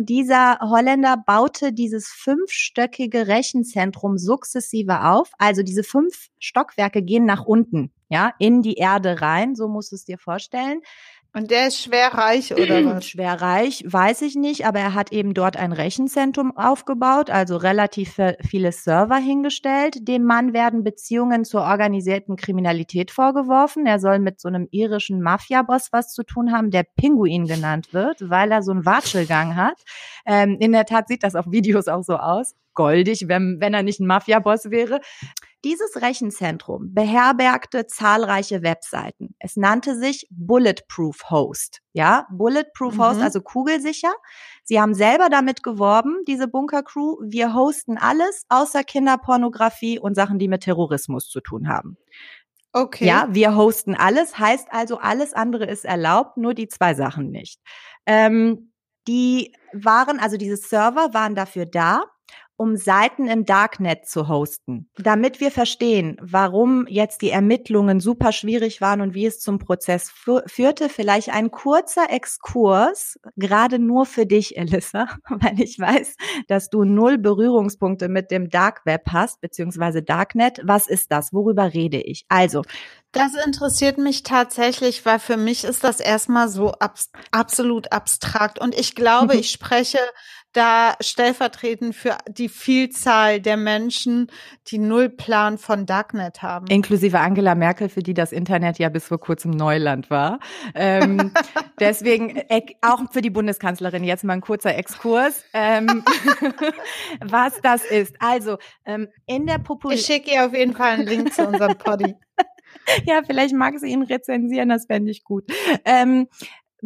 [0.00, 5.30] dieser Holländer baute dieses fünfstöckige Rechenzentrum sukzessive auf.
[5.38, 9.54] Also diese fünf Stockwerke gehen nach unten, ja, in die Erde rein.
[9.54, 10.80] So musst du es dir vorstellen.
[11.36, 13.04] Und der ist schwer reich oder was?
[13.04, 18.18] Schwer reich, weiß ich nicht, aber er hat eben dort ein Rechenzentrum aufgebaut, also relativ
[18.40, 20.08] viele Server hingestellt.
[20.08, 23.84] Dem Mann werden Beziehungen zur organisierten Kriminalität vorgeworfen.
[23.84, 28.30] Er soll mit so einem irischen Mafia-Boss was zu tun haben, der Pinguin genannt wird,
[28.30, 29.82] weil er so einen Watschelgang hat.
[30.24, 33.82] Ähm, in der Tat sieht das auf Videos auch so aus goldig, wenn, wenn er
[33.82, 35.00] nicht ein Mafia-Boss wäre.
[35.64, 39.34] Dieses Rechenzentrum beherbergte zahlreiche Webseiten.
[39.40, 41.80] Es nannte sich Bulletproof Host.
[41.92, 43.02] Ja, Bulletproof mhm.
[43.02, 44.12] Host, also kugelsicher.
[44.62, 47.16] Sie haben selber damit geworben, diese Bunker Crew.
[47.20, 51.96] Wir hosten alles außer Kinderpornografie und Sachen, die mit Terrorismus zu tun haben.
[52.72, 53.06] Okay.
[53.06, 57.58] Ja, wir hosten alles, heißt also, alles andere ist erlaubt, nur die zwei Sachen nicht.
[58.04, 58.70] Ähm,
[59.08, 62.04] die waren, also diese Server waren dafür da,
[62.56, 68.80] um Seiten im Darknet zu hosten, damit wir verstehen, warum jetzt die Ermittlungen super schwierig
[68.80, 70.10] waren und wie es zum Prozess
[70.46, 70.88] führte.
[70.88, 76.16] Vielleicht ein kurzer Exkurs, gerade nur für dich, Elissa, weil ich weiß,
[76.48, 80.60] dass du null Berührungspunkte mit dem Dark Web hast, beziehungsweise Darknet.
[80.64, 81.32] Was ist das?
[81.32, 82.24] Worüber rede ich?
[82.28, 82.62] Also,
[83.12, 88.58] das interessiert mich tatsächlich, weil für mich ist das erstmal so abs absolut abstrakt.
[88.58, 89.98] Und ich glaube, ich spreche
[90.52, 94.30] da stellvertretend für die Vielzahl der Menschen,
[94.68, 96.66] die null Plan von Darknet haben.
[96.68, 100.38] Inklusive Angela Merkel, für die das Internet ja bis vor kurzem Neuland war.
[100.74, 101.32] Ähm,
[101.80, 106.04] deswegen äh, auch für die Bundeskanzlerin jetzt mal ein kurzer Exkurs, ähm,
[107.20, 108.16] was das ist.
[108.20, 111.76] Also ähm, in der Popul Ich schicke ihr auf jeden Fall einen Link zu unserem
[111.76, 112.14] Poddy.
[113.04, 115.44] ja, vielleicht mag sie ihn rezensieren, das fände ich gut.
[115.84, 116.28] Ähm,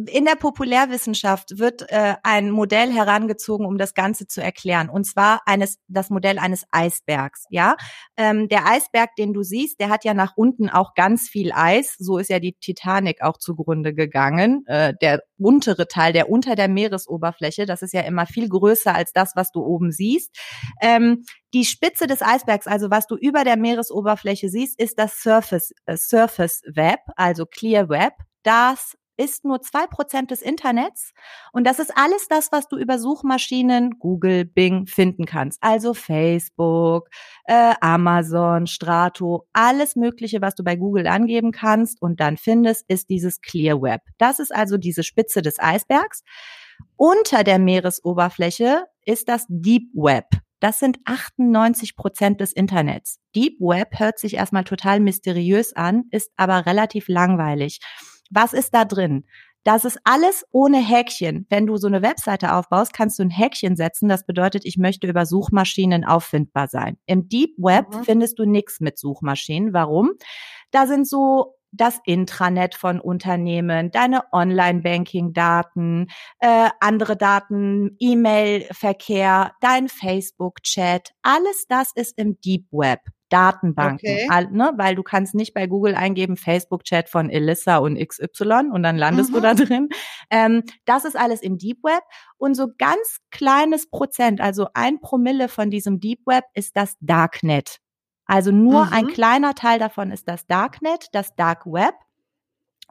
[0.07, 4.89] in der Populärwissenschaft wird äh, ein Modell herangezogen, um das Ganze zu erklären.
[4.89, 7.45] Und zwar eines, das Modell eines Eisbergs.
[7.49, 7.75] Ja,
[8.17, 11.95] ähm, der Eisberg, den du siehst, der hat ja nach unten auch ganz viel Eis.
[11.97, 14.63] So ist ja die Titanic auch zugrunde gegangen.
[14.67, 19.11] Äh, der untere Teil, der unter der Meeresoberfläche, das ist ja immer viel größer als
[19.11, 20.35] das, was du oben siehst.
[20.81, 21.23] Ähm,
[21.53, 25.97] die Spitze des Eisbergs, also was du über der Meeresoberfläche siehst, ist das Surface, äh,
[25.97, 28.13] Surface Web, also Clear Web.
[28.43, 31.13] Das ist nur zwei Prozent des Internets
[31.51, 35.59] und das ist alles das, was du über Suchmaschinen Google, Bing finden kannst.
[35.61, 37.09] Also Facebook,
[37.45, 43.09] äh, Amazon, Strato, alles Mögliche, was du bei Google angeben kannst und dann findest, ist
[43.09, 44.01] dieses Clear Web.
[44.17, 46.23] Das ist also diese Spitze des Eisbergs.
[46.95, 50.25] Unter der Meeresoberfläche ist das Deep Web.
[50.59, 53.19] Das sind 98 Prozent des Internets.
[53.35, 57.79] Deep Web hört sich erstmal total mysteriös an, ist aber relativ langweilig.
[58.31, 59.25] Was ist da drin?
[59.63, 61.45] Das ist alles ohne Häkchen.
[61.49, 64.09] Wenn du so eine Webseite aufbaust, kannst du ein Häkchen setzen.
[64.09, 66.97] Das bedeutet, ich möchte über Suchmaschinen auffindbar sein.
[67.05, 68.03] Im Deep Web mhm.
[68.03, 69.71] findest du nichts mit Suchmaschinen.
[69.73, 70.13] Warum?
[70.71, 76.07] Da sind so das Intranet von Unternehmen, deine Online-Banking-Daten,
[76.39, 82.99] äh, andere Daten, E-Mail-Verkehr, dein Facebook-Chat, alles das ist im Deep Web.
[83.31, 84.27] Datenbanken, okay.
[84.29, 84.73] all, ne?
[84.75, 89.31] weil du kannst nicht bei Google eingeben Facebook-Chat von Elissa und XY und dann landest
[89.31, 89.33] mhm.
[89.33, 89.89] du da drin.
[90.29, 92.03] Ähm, das ist alles im Deep Web
[92.37, 97.79] und so ganz kleines Prozent, also ein Promille von diesem Deep Web ist das Darknet.
[98.25, 98.93] Also nur mhm.
[98.93, 101.95] ein kleiner Teil davon ist das Darknet, das Dark Web.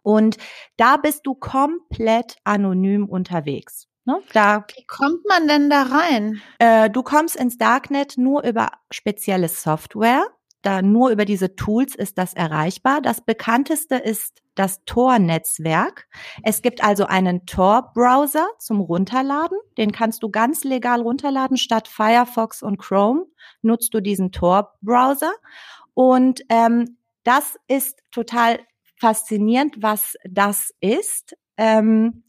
[0.02, 0.36] Und
[0.76, 3.89] da bist du komplett anonym unterwegs.
[4.10, 4.22] Ne?
[4.32, 6.40] Da, Wie kommt man denn da rein?
[6.58, 10.26] Äh, du kommst ins Darknet nur über spezielle Software.
[10.62, 13.00] Da nur über diese Tools ist das erreichbar.
[13.00, 16.06] Das bekannteste ist das Tor-Netzwerk.
[16.42, 19.56] Es gibt also einen Tor-Browser zum Runterladen.
[19.78, 21.56] Den kannst du ganz legal runterladen.
[21.56, 23.24] Statt Firefox und Chrome
[23.62, 25.32] nutzt du diesen Tor-Browser.
[25.94, 28.58] Und ähm, das ist total
[29.00, 31.36] faszinierend, was das ist.
[31.56, 32.24] Ähm,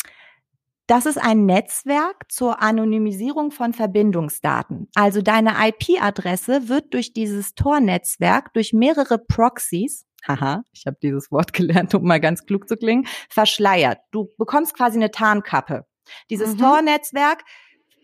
[0.88, 4.90] Das ist ein Netzwerk zur Anonymisierung von Verbindungsdaten.
[4.96, 11.54] Also deine IP-Adresse wird durch dieses Tor-Netzwerk, durch mehrere Proxys, haha, ich habe dieses Wort
[11.54, 14.00] gelernt, um mal ganz klug zu klingen, verschleiert.
[14.12, 15.86] Du bekommst quasi eine Tarnkappe.
[16.30, 16.60] Dieses mhm.
[16.60, 17.44] Tor-Netzwerk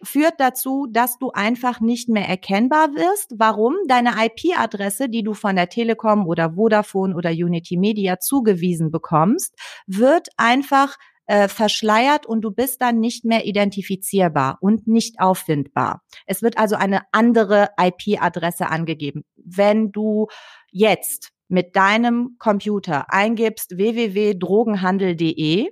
[0.03, 3.33] führt dazu, dass du einfach nicht mehr erkennbar wirst.
[3.37, 3.75] Warum?
[3.87, 9.55] Deine IP-Adresse, die du von der Telekom oder Vodafone oder Unity Media zugewiesen bekommst,
[9.87, 10.97] wird einfach
[11.27, 16.01] äh, verschleiert und du bist dann nicht mehr identifizierbar und nicht auffindbar.
[16.25, 19.23] Es wird also eine andere IP-Adresse angegeben.
[19.35, 20.27] Wenn du
[20.71, 25.69] jetzt mit deinem Computer eingibst www.drogenhandel.de,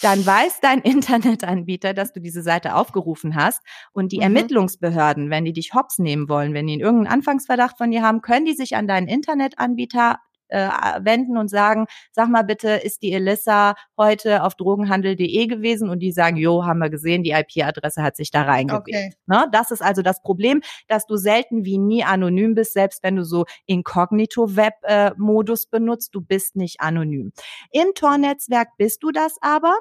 [0.00, 4.24] dann weiß dein Internetanbieter, dass du diese Seite aufgerufen hast und die mhm.
[4.24, 8.46] Ermittlungsbehörden, wenn die dich hops nehmen wollen, wenn die irgendeinen Anfangsverdacht von dir haben, können
[8.46, 10.18] die sich an deinen Internetanbieter
[10.48, 10.68] äh,
[11.00, 15.88] wenden und sagen, sag mal bitte, ist die Elissa heute auf drogenhandel.de gewesen?
[15.88, 18.80] Und die sagen, jo, haben wir gesehen, die IP-Adresse hat sich da reingewählt.
[18.80, 19.12] Okay.
[19.26, 19.46] Ne?
[19.52, 23.24] Das ist also das Problem, dass du selten wie nie anonym bist, selbst wenn du
[23.24, 27.32] so Inkognito-Web-Modus äh, benutzt, du bist nicht anonym.
[27.70, 29.74] Im Tor-Netzwerk bist du das aber.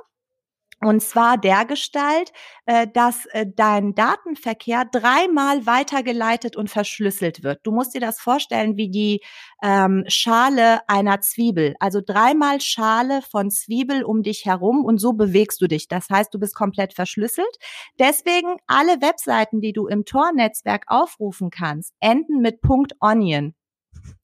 [0.79, 2.31] Und zwar der Gestalt,
[2.67, 7.61] äh, dass äh, dein Datenverkehr dreimal weitergeleitet und verschlüsselt wird.
[7.63, 9.21] Du musst dir das vorstellen wie die
[9.63, 11.75] ähm, Schale einer Zwiebel.
[11.79, 15.87] Also dreimal Schale von Zwiebel um dich herum und so bewegst du dich.
[15.87, 17.57] Das heißt, du bist komplett verschlüsselt.
[17.97, 22.59] Deswegen alle Webseiten, die du im Tor-Netzwerk aufrufen kannst, enden mit
[22.99, 23.56] .onion.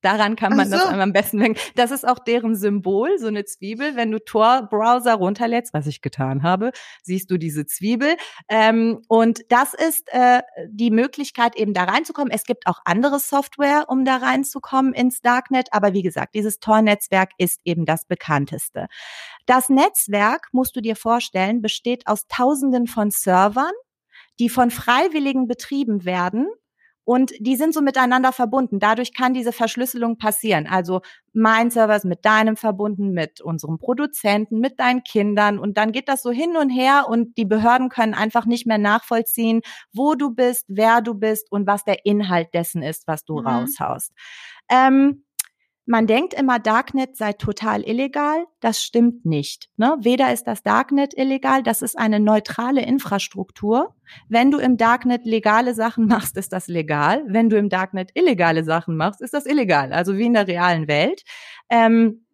[0.01, 0.75] Daran kann man so.
[0.75, 1.59] das am besten denken.
[1.75, 3.95] Das ist auch deren Symbol, so eine Zwiebel.
[3.95, 6.71] Wenn du Tor-Browser runterlädst, was ich getan habe,
[7.01, 8.15] siehst du diese Zwiebel.
[8.49, 12.31] Ähm, und das ist äh, die Möglichkeit, eben da reinzukommen.
[12.31, 15.69] Es gibt auch andere Software, um da reinzukommen ins Darknet.
[15.71, 18.87] Aber wie gesagt, dieses Tor-Netzwerk ist eben das bekannteste.
[19.45, 23.71] Das Netzwerk, musst du dir vorstellen, besteht aus Tausenden von Servern,
[24.39, 26.47] die von Freiwilligen betrieben werden
[27.05, 28.79] und die sind so miteinander verbunden.
[28.79, 30.67] Dadurch kann diese Verschlüsselung passieren.
[30.67, 31.01] Also
[31.33, 35.59] mein Server ist mit deinem verbunden, mit unserem Produzenten, mit deinen Kindern.
[35.59, 38.77] Und dann geht das so hin und her und die Behörden können einfach nicht mehr
[38.77, 43.39] nachvollziehen, wo du bist, wer du bist und was der Inhalt dessen ist, was du
[43.39, 43.47] mhm.
[43.47, 44.11] raushaust.
[44.69, 45.23] Ähm,
[45.85, 48.45] man denkt immer, Darknet sei total illegal.
[48.61, 49.69] Das stimmt nicht.
[49.75, 49.97] Ne?
[49.99, 53.93] Weder ist das Darknet illegal, das ist eine neutrale Infrastruktur.
[54.29, 57.23] Wenn du im Darknet legale Sachen machst, ist das legal.
[57.27, 59.91] Wenn du im Darknet illegale Sachen machst, ist das illegal.
[59.91, 61.23] Also wie in der realen Welt.
[61.69, 62.25] Ähm,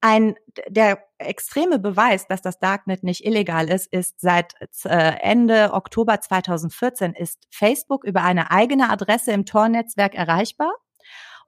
[0.00, 0.36] ein,
[0.68, 4.54] der extreme Beweis, dass das Darknet nicht illegal ist, ist seit
[4.84, 10.72] äh, Ende Oktober 2014 ist Facebook über eine eigene Adresse im Tor-Netzwerk erreichbar.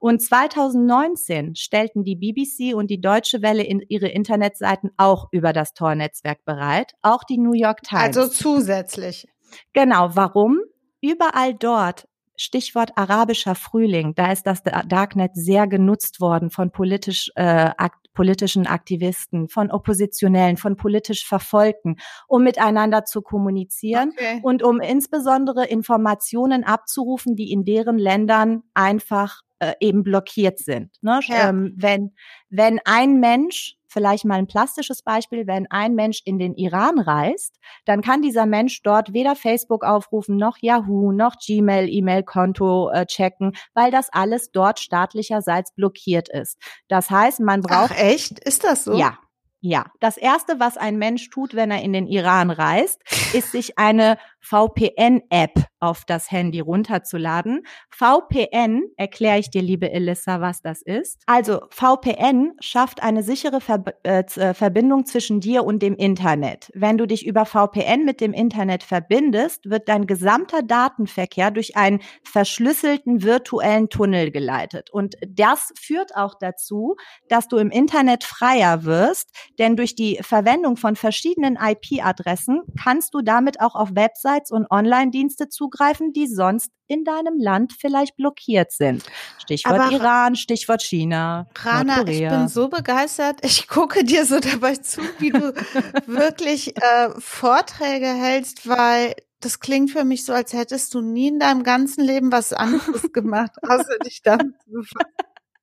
[0.00, 5.74] Und 2019 stellten die BBC und die Deutsche Welle in ihre Internetseiten auch über das
[5.74, 8.16] Tor-Netzwerk bereit, auch die New York Times.
[8.16, 9.28] Also zusätzlich.
[9.74, 10.58] Genau, warum?
[11.02, 17.42] Überall dort Stichwort arabischer Frühling, da ist das Darknet sehr genutzt worden von politisch, äh,
[17.76, 21.96] akt, politischen Aktivisten, von Oppositionellen, von politisch Verfolgten,
[22.26, 24.40] um miteinander zu kommunizieren okay.
[24.42, 30.90] und um insbesondere Informationen abzurufen, die in deren Ländern einfach äh, eben blockiert sind.
[31.02, 31.20] Ne?
[31.24, 31.50] Ja.
[31.50, 32.12] Ähm, wenn,
[32.48, 37.58] wenn ein Mensch, vielleicht mal ein plastisches Beispiel, wenn ein Mensch in den Iran reist,
[37.84, 43.52] dann kann dieser Mensch dort weder Facebook aufrufen, noch Yahoo, noch Gmail, E-Mail-Konto äh, checken,
[43.74, 46.56] weil das alles dort staatlicherseits blockiert ist.
[46.88, 47.92] Das heißt, man braucht.
[47.92, 48.38] Ach echt?
[48.40, 48.96] Ist das so?
[48.96, 49.18] Ja.
[49.62, 53.02] Ja, das erste, was ein Mensch tut, wenn er in den Iran reist,
[53.34, 57.62] ist sich eine VPN-App auf das Handy runterzuladen.
[57.90, 61.22] VPN, erkläre ich dir, liebe Elissa, was das ist.
[61.26, 66.70] Also VPN schafft eine sichere Ver äh, äh, Verbindung zwischen dir und dem Internet.
[66.74, 72.00] Wenn du dich über VPN mit dem Internet verbindest, wird dein gesamter Datenverkehr durch einen
[72.24, 74.90] verschlüsselten virtuellen Tunnel geleitet.
[74.90, 76.96] Und das führt auch dazu,
[77.28, 83.22] dass du im Internet freier wirst, denn durch die Verwendung von verschiedenen IP-Adressen kannst du
[83.22, 88.72] damit auch auf Websites Websites und Online-Dienste zugreifen, die sonst in deinem Land vielleicht blockiert
[88.72, 89.04] sind.
[89.38, 91.48] Stichwort Aber Iran, Stichwort China.
[91.56, 93.38] Rana, ich bin so begeistert.
[93.42, 95.54] Ich gucke dir so dabei zu, wie du
[96.06, 101.38] wirklich äh, Vorträge hältst, weil das klingt für mich so, als hättest du nie in
[101.38, 105.14] deinem ganzen Leben was anderes gemacht, außer dich damit zu befassen.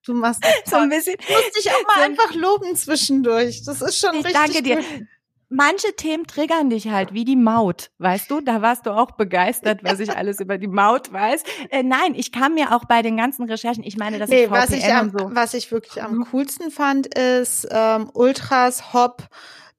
[0.03, 1.18] Du machst das so ein bisschen.
[1.18, 3.63] Du musst dich auch mal so einfach loben zwischendurch.
[3.65, 4.34] Das ist schon ich richtig.
[4.34, 4.78] Danke dir.
[4.78, 5.07] Gut
[5.50, 8.41] manche Themen triggern dich halt, wie die Maut, weißt du?
[8.41, 11.43] Da warst du auch begeistert, was ich alles über die Maut weiß.
[11.70, 14.52] Äh, nein, ich kam mir auch bei den ganzen Recherchen, ich meine, das nee, ist
[14.52, 15.30] was ich am, so.
[15.34, 16.26] Was ich wirklich am mhm.
[16.32, 19.30] coolsten fand, ist ähm, Ultras, Hop,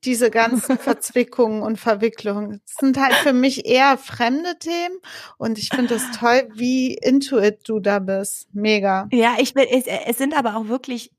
[0.04, 2.60] diese ganzen Verzwickungen und Verwicklungen.
[2.64, 4.96] Das sind halt für mich eher fremde Themen
[5.38, 8.48] und ich finde es toll, wie intuit du da bist.
[8.52, 9.08] Mega.
[9.12, 11.10] Ja, ich bin, es, es sind aber auch wirklich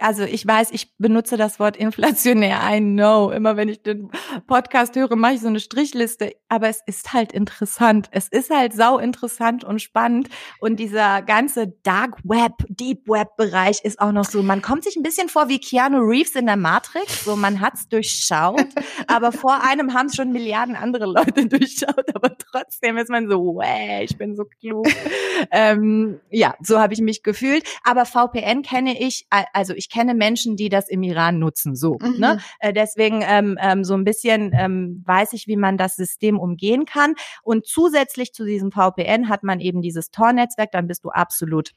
[0.00, 3.30] also ich weiß, ich benutze das Wort inflationär, I know.
[3.30, 4.10] Immer wenn ich den
[4.46, 6.32] Podcast höre, mache ich so eine Strichliste.
[6.48, 8.08] Aber es ist halt interessant.
[8.10, 10.28] Es ist halt sau interessant und spannend.
[10.60, 14.96] Und dieser ganze Dark Web, Deep Web Bereich ist auch noch so, man kommt sich
[14.96, 17.24] ein bisschen vor wie Keanu Reeves in der Matrix.
[17.24, 18.66] So, man hat's durchschaut.
[19.06, 22.14] aber vor einem haben es schon Milliarden andere Leute durchschaut.
[22.14, 24.86] Aber trotzdem ist man so, wow, ich bin so klug.
[25.50, 27.64] ähm, ja, so habe ich mich gefühlt.
[27.84, 31.98] Aber VPN kenne ich, also ich kenne Menschen, die das im Iran nutzen, so.
[32.00, 32.08] Ne?
[32.08, 32.20] Mhm.
[32.20, 32.38] Ne?
[32.60, 36.84] Äh, deswegen ähm, ähm, so ein bisschen ähm, weiß ich, wie man das System umgehen
[36.86, 37.14] kann.
[37.42, 41.72] Und zusätzlich zu diesem VPN hat man eben dieses Tor-Netzwerk, dann bist du absolut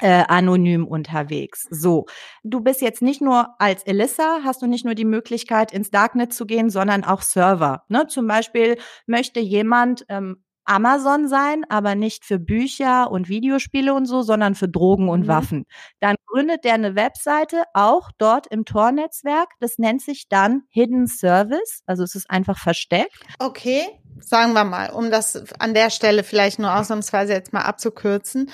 [0.00, 1.66] äh, anonym unterwegs.
[1.70, 2.06] So,
[2.42, 6.32] du bist jetzt nicht nur als Elissa, hast du nicht nur die Möglichkeit ins Darknet
[6.32, 7.84] zu gehen, sondern auch Server.
[7.88, 8.06] Ne?
[8.06, 14.22] Zum Beispiel möchte jemand ähm, Amazon sein, aber nicht für Bücher und Videospiele und so,
[14.22, 15.28] sondern für Drogen und mhm.
[15.28, 15.66] Waffen.
[15.98, 19.48] Dann gründet der eine Webseite auch dort im Tor-Netzwerk.
[19.58, 21.82] Das nennt sich dann Hidden Service.
[21.86, 23.18] Also es ist einfach versteckt.
[23.40, 23.82] Okay,
[24.20, 28.48] sagen wir mal, um das an der Stelle vielleicht nur ausnahmsweise jetzt mal abzukürzen,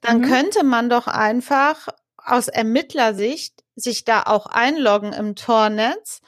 [0.00, 0.24] dann mhm.
[0.24, 6.20] könnte man doch einfach aus Ermittlersicht sich da auch einloggen im Tornetz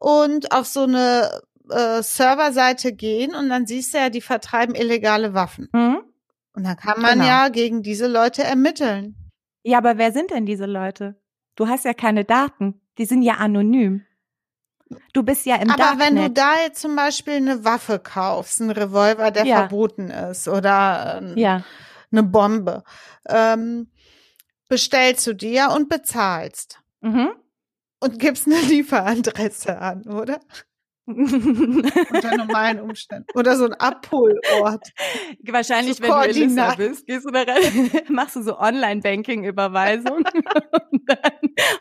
[0.00, 5.34] und auf so eine äh, Serverseite gehen und dann siehst du ja, die vertreiben illegale
[5.34, 5.68] Waffen.
[5.72, 6.02] Mhm.
[6.54, 7.26] Und dann kann man genau.
[7.26, 9.16] ja gegen diese Leute ermitteln.
[9.62, 11.20] Ja, aber wer sind denn diese Leute?
[11.54, 12.80] Du hast ja keine Daten.
[12.98, 14.04] Die sind ja anonym.
[15.12, 16.06] Du bist ja im Aber Darknet.
[16.06, 19.56] wenn du da jetzt zum Beispiel eine Waffe kaufst, einen Revolver, der ja.
[19.56, 21.64] verboten ist, oder äh, ja.
[22.10, 22.82] eine Bombe,
[23.28, 23.90] ähm,
[24.68, 26.80] bestellst du dir und bezahlst.
[27.00, 27.30] Mhm.
[28.00, 30.40] Und gibst eine Lieferadresse an, oder?
[31.06, 33.26] Unter normalen Umständen.
[33.34, 34.88] Oder so ein Abholort.
[35.48, 40.18] Wahrscheinlich, so wenn du Elisa bist, gehst du da rein, machst du so Online-Banking-Überweisung.
[40.90, 41.32] und dann,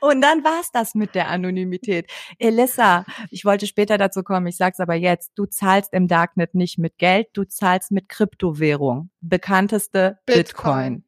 [0.01, 2.09] und dann war's das mit der Anonymität.
[2.39, 6.79] Elissa, ich wollte später dazu kommen, ich sag's aber jetzt, du zahlst im Darknet nicht
[6.79, 9.11] mit Geld, du zahlst mit Kryptowährung.
[9.21, 10.43] Bekannteste Bitcoin.
[10.43, 11.03] Bitcoin.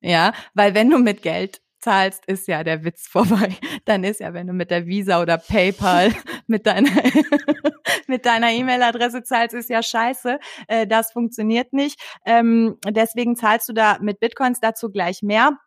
[0.00, 3.56] Ja, weil wenn du mit Geld zahlst, ist ja der Witz vorbei.
[3.84, 6.12] Dann ist ja, wenn du mit der Visa oder PayPal
[6.46, 6.90] mit deiner
[8.06, 10.38] mit deiner E-Mail-Adresse zahlst, ist ja scheiße.
[10.68, 12.00] Äh, das funktioniert nicht.
[12.24, 15.58] Ähm, deswegen zahlst du da mit Bitcoins dazu gleich mehr.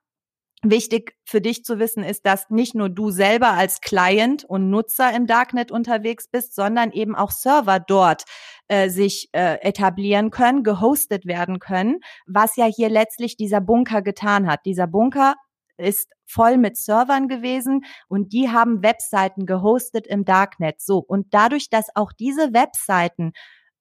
[0.64, 5.16] Wichtig für dich zu wissen ist, dass nicht nur du selber als Client und Nutzer
[5.16, 8.24] im Darknet unterwegs bist, sondern eben auch Server dort
[8.68, 14.50] äh, sich äh, etablieren können, gehostet werden können, was ja hier letztlich dieser Bunker getan
[14.50, 14.62] hat.
[14.66, 15.36] Dieser Bunker
[15.78, 20.82] ist voll mit Servern gewesen und die haben Webseiten gehostet im Darknet.
[20.82, 20.98] So.
[21.00, 23.32] Und dadurch, dass auch diese Webseiten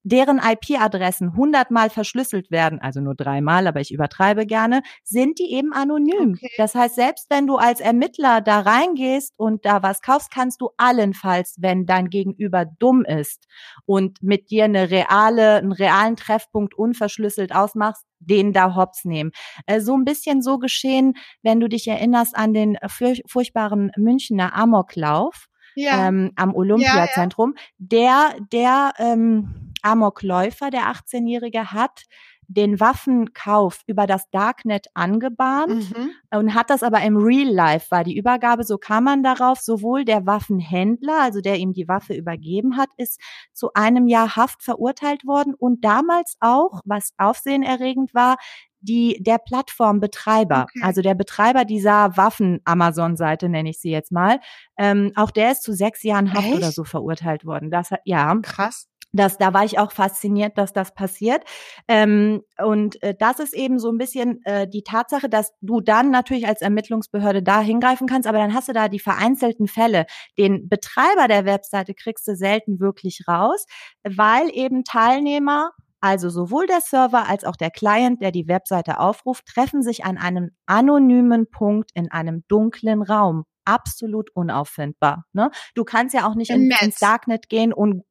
[0.06, 5.72] deren IP-Adressen hundertmal verschlüsselt werden, also nur dreimal, aber ich übertreibe gerne, sind die eben
[5.72, 6.34] anonym.
[6.36, 6.52] Okay.
[6.58, 10.70] Das heißt, selbst wenn du als Ermittler da reingehst und da was kaufst, kannst du
[10.76, 13.48] allenfalls, wenn dein Gegenüber dumm ist
[13.84, 19.32] und mit dir eine reale, einen realen Treffpunkt unverschlüsselt ausmachst, den da hops nehmen.
[19.66, 22.78] Äh, so ein bisschen so geschehen, wenn du dich erinnerst an den
[23.26, 25.46] furchtbaren Münchner Amoklauf.
[25.78, 26.08] Ja.
[26.08, 27.54] Ähm, am Olympiazentrum.
[27.56, 28.34] Ja, ja.
[28.40, 32.02] Der, der ähm, Amokläufer, der 18-Jährige, hat
[32.48, 36.10] den Waffenkauf über das Darknet angebahnt mhm.
[36.30, 40.04] und hat das aber im Real Life, war die Übergabe, so kam man darauf, sowohl
[40.04, 43.20] der Waffenhändler, also der ihm die Waffe übergeben hat, ist
[43.52, 48.36] zu einem Jahr Haft verurteilt worden und damals auch, was aufsehenerregend war,
[48.80, 50.80] die der Plattformbetreiber, okay.
[50.82, 54.38] also der Betreiber dieser Waffen-Amazon-Seite nenne ich sie jetzt mal,
[54.78, 56.56] ähm, auch der ist zu sechs Jahren Haft Echt?
[56.56, 57.70] oder so verurteilt worden.
[57.70, 58.88] Das hat ja krass.
[59.16, 61.42] Das, da war ich auch fasziniert, dass das passiert.
[61.88, 66.10] Ähm, und äh, das ist eben so ein bisschen äh, die Tatsache, dass du dann
[66.10, 70.06] natürlich als Ermittlungsbehörde da hingreifen kannst, aber dann hast du da die vereinzelten Fälle.
[70.38, 73.66] Den Betreiber der Webseite kriegst du selten wirklich raus,
[74.04, 79.46] weil eben Teilnehmer also sowohl der Server als auch der Client, der die Webseite aufruft,
[79.46, 83.44] treffen sich an einem anonymen Punkt in einem dunklen Raum.
[83.64, 85.24] Absolut unauffindbar.
[85.32, 85.50] Ne?
[85.74, 88.04] Du kannst ja auch nicht in, ins Darknet gehen und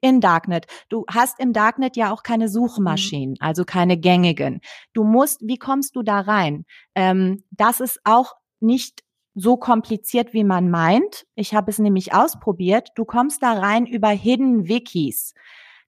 [0.00, 0.66] in Darknet.
[0.88, 3.36] Du hast im Darknet ja auch keine Suchmaschinen, mhm.
[3.40, 4.60] also keine gängigen.
[4.92, 6.64] Du musst, wie kommst du da rein?
[6.94, 9.02] Ähm, das ist auch nicht
[9.34, 11.26] so kompliziert, wie man meint.
[11.34, 12.88] Ich habe es nämlich ausprobiert.
[12.94, 15.34] Du kommst da rein über Hidden Wikis.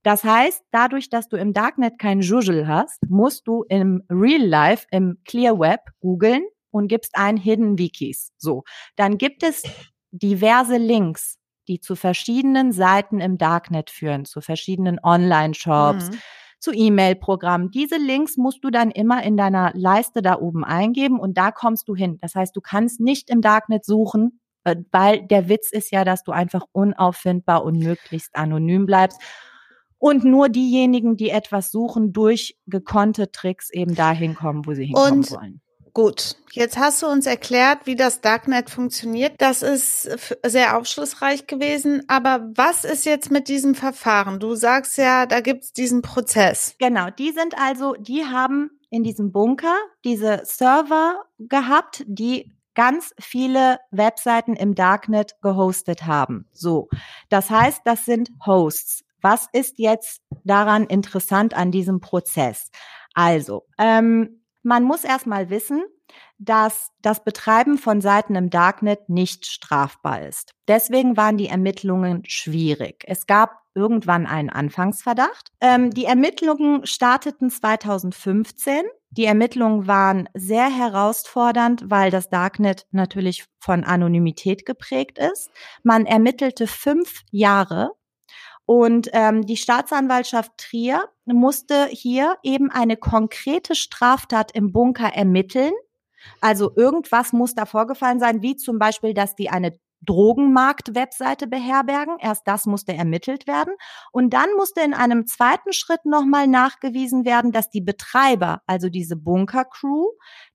[0.02, 4.86] Das heißt, dadurch, dass du im Darknet kein Jujel hast, musst du im Real Life,
[4.90, 8.32] im Clear Web googeln und gibst ein Hidden Wikis.
[8.36, 8.64] So.
[8.96, 9.62] Dann gibt es
[10.10, 11.37] diverse Links,
[11.68, 16.18] die zu verschiedenen Seiten im Darknet führen, zu verschiedenen Online-Shops, mhm.
[16.58, 17.70] zu E-Mail-Programmen.
[17.70, 21.88] Diese Links musst du dann immer in deiner Leiste da oben eingeben und da kommst
[21.88, 22.18] du hin.
[22.20, 26.24] Das heißt, du kannst nicht im Darknet suchen, äh, weil der Witz ist ja, dass
[26.24, 29.20] du einfach unauffindbar und möglichst anonym bleibst
[29.98, 35.12] und nur diejenigen, die etwas suchen, durch gekonnte Tricks eben dahin kommen, wo sie hinkommen
[35.12, 35.60] und wollen.
[35.94, 39.34] Gut, jetzt hast du uns erklärt, wie das Darknet funktioniert.
[39.38, 40.02] Das ist
[40.44, 42.02] sehr aufschlussreich gewesen.
[42.08, 44.38] Aber was ist jetzt mit diesem Verfahren?
[44.40, 46.74] Du sagst ja, da gibt's diesen Prozess.
[46.78, 53.80] Genau, die sind also, die haben in diesem Bunker diese Server gehabt, die ganz viele
[53.90, 56.46] Webseiten im Darknet gehostet haben.
[56.52, 56.88] So,
[57.28, 59.04] das heißt, das sind Hosts.
[59.20, 62.70] Was ist jetzt daran interessant an diesem Prozess?
[63.14, 65.82] Also, ähm, man muss erstmal wissen,
[66.38, 70.54] dass das Betreiben von Seiten im Darknet nicht strafbar ist.
[70.68, 73.04] Deswegen waren die Ermittlungen schwierig.
[73.06, 75.50] Es gab irgendwann einen Anfangsverdacht.
[75.60, 78.82] Ähm, die Ermittlungen starteten 2015.
[79.10, 85.50] Die Ermittlungen waren sehr herausfordernd, weil das Darknet natürlich von Anonymität geprägt ist.
[85.82, 87.92] Man ermittelte fünf Jahre
[88.68, 95.72] und ähm, die Staatsanwaltschaft Trier musste hier eben eine konkrete Straftat im Bunker ermitteln.
[96.42, 102.18] Also irgendwas muss da vorgefallen sein, wie zum Beispiel, dass die eine Drogenmarkt-Webseite beherbergen.
[102.20, 103.72] Erst das musste ermittelt werden.
[104.12, 109.16] Und dann musste in einem zweiten Schritt nochmal nachgewiesen werden, dass die Betreiber, also diese
[109.16, 110.08] Bunker-Crew,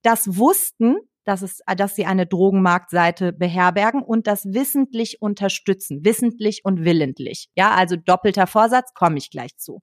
[0.04, 6.84] das wussten, dass, es, dass sie eine Drogenmarktseite beherbergen und das wissentlich unterstützen, wissentlich und
[6.84, 7.50] willentlich.
[7.56, 9.82] Ja, also doppelter Vorsatz, komme ich gleich zu.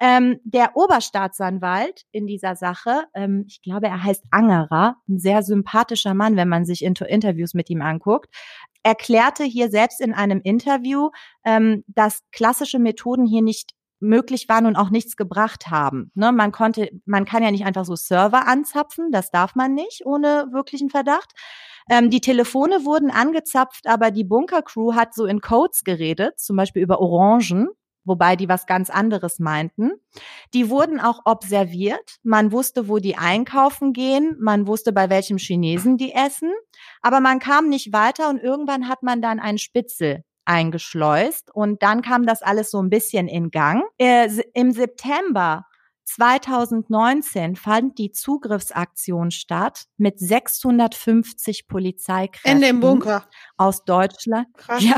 [0.00, 6.14] Ähm, der Oberstaatsanwalt in dieser Sache, ähm, ich glaube, er heißt Angerer, ein sehr sympathischer
[6.14, 8.34] Mann, wenn man sich Inter Interviews mit ihm anguckt,
[8.82, 11.10] erklärte hier selbst in einem Interview,
[11.44, 16.10] ähm, dass klassische Methoden hier nicht möglich waren und auch nichts gebracht haben.
[16.14, 20.02] Ne, man konnte, man kann ja nicht einfach so Server anzapfen, das darf man nicht
[20.04, 21.32] ohne wirklichen Verdacht.
[21.90, 26.82] Ähm, die Telefone wurden angezapft, aber die Bunker-Crew hat so in Codes geredet, zum Beispiel
[26.82, 27.68] über Orangen,
[28.04, 29.92] wobei die was ganz anderes meinten.
[30.54, 32.18] Die wurden auch observiert.
[32.22, 34.36] Man wusste, wo die einkaufen gehen.
[34.40, 36.52] Man wusste, bei welchem Chinesen die essen.
[37.02, 42.02] Aber man kam nicht weiter und irgendwann hat man dann einen Spitzel eingeschleust und dann
[42.02, 43.82] kam das alles so ein bisschen in Gang.
[43.98, 45.64] Äh, Im September
[46.04, 52.52] 2019 fand die Zugriffsaktion statt mit 650 Polizeikräften.
[52.52, 53.24] In dem Bunker.
[53.56, 54.46] Aus Deutschland.
[54.56, 54.82] Krass.
[54.82, 54.96] Ja.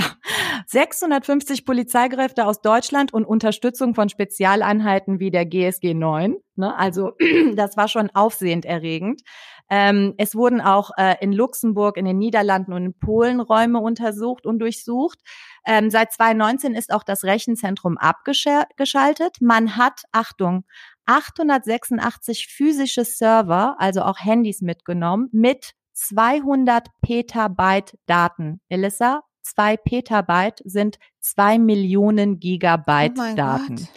[0.67, 6.37] 650 Polizeikräfte aus Deutschland und Unterstützung von Spezialeinheiten wie der GSG 9.
[6.57, 6.77] Ne?
[6.77, 7.13] Also,
[7.55, 9.23] das war schon aufsehend erregend.
[9.69, 14.47] Ähm, es wurden auch äh, in Luxemburg, in den Niederlanden und in Polen Räume untersucht
[14.47, 15.19] und durchsucht.
[15.67, 19.37] Ähm, seit 2019 ist auch das Rechenzentrum abgeschaltet.
[19.41, 20.65] Man hat, Achtung,
[21.07, 28.61] 886 physische Server, also auch Handys mitgenommen, mit 200 Petabyte Daten.
[28.69, 33.77] Elissa, zwei Petabyte sind zwei Millionen Gigabyte oh Daten.
[33.77, 33.89] Gott.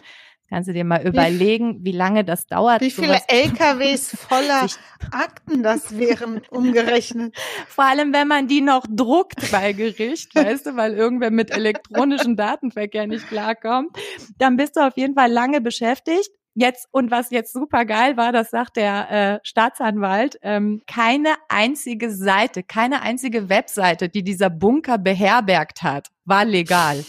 [0.50, 2.80] Kannst du dir mal überlegen, wie, wie lange das dauert?
[2.80, 4.66] Wie viele LKWs voller
[5.12, 7.36] Akten das wären umgerechnet?
[7.68, 12.34] Vor allem, wenn man die noch druckt bei Gericht, weißt du, weil irgendwer mit elektronischen
[12.34, 13.96] Datenverkehr nicht klarkommt,
[14.38, 16.30] dann bist du auf jeden Fall lange beschäftigt.
[16.54, 22.10] Jetzt, und was jetzt super geil war, das sagt der äh, Staatsanwalt, ähm, keine einzige
[22.10, 27.04] Seite, keine einzige Webseite, die dieser Bunker beherbergt hat, war legal.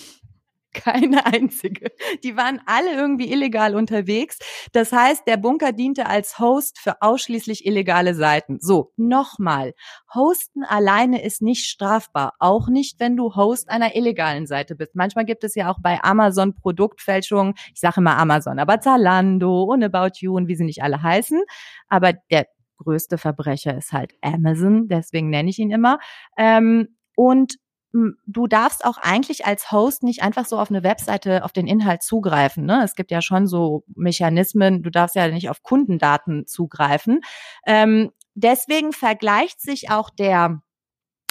[0.74, 1.92] Keine einzige.
[2.24, 4.40] Die waren alle irgendwie illegal unterwegs.
[4.72, 8.58] Das heißt, der Bunker diente als Host für ausschließlich illegale Seiten.
[8.62, 9.74] So, nochmal.
[10.14, 12.34] Hosten alleine ist nicht strafbar.
[12.40, 14.96] Auch nicht, wenn du Host einer illegalen Seite bist.
[14.96, 17.54] Manchmal gibt es ja auch bei Amazon Produktfälschungen.
[17.74, 21.42] Ich sage immer Amazon, aber Zalando und About You und wie sie nicht alle heißen.
[21.90, 22.48] Aber der
[22.78, 24.88] größte Verbrecher ist halt Amazon.
[24.88, 26.00] Deswegen nenne ich ihn immer.
[26.38, 27.56] Ähm, und
[27.94, 32.04] du darfst auch eigentlich als Host nicht einfach so auf eine Webseite auf den Inhalt
[32.04, 32.66] zugreifen.
[32.66, 32.82] Ne?
[32.84, 37.22] Es gibt ja schon so Mechanismen, du darfst ja nicht auf Kundendaten zugreifen.
[37.66, 40.62] Ähm, deswegen vergleicht sich auch der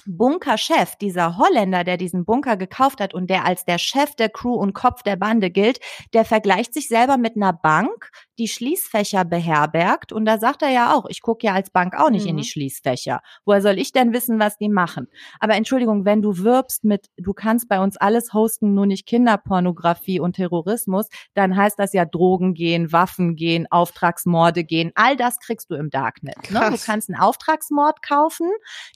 [0.06, 4.54] Bunkerchef, dieser Holländer, der diesen Bunker gekauft hat und der als der Chef der Crew
[4.54, 5.80] und Kopf der Bande gilt,
[6.14, 8.10] der vergleicht sich selber mit einer Bank,
[8.40, 10.12] die Schließfächer beherbergt.
[10.12, 12.30] Und da sagt er ja auch, ich gucke ja als Bank auch nicht mhm.
[12.30, 12.46] in die mhm.
[12.46, 13.20] Schließfächer.
[13.44, 15.08] Woher soll ich denn wissen, was die machen?
[15.38, 20.20] Aber Entschuldigung, wenn du wirbst mit, du kannst bei uns alles hosten, nur nicht Kinderpornografie
[20.20, 24.90] und Terrorismus, dann heißt das ja Drogen gehen, Waffen gehen, Auftragsmorde gehen.
[24.94, 26.50] All das kriegst du im Darknet.
[26.50, 26.60] Ne?
[26.70, 28.48] Du kannst einen Auftragsmord kaufen.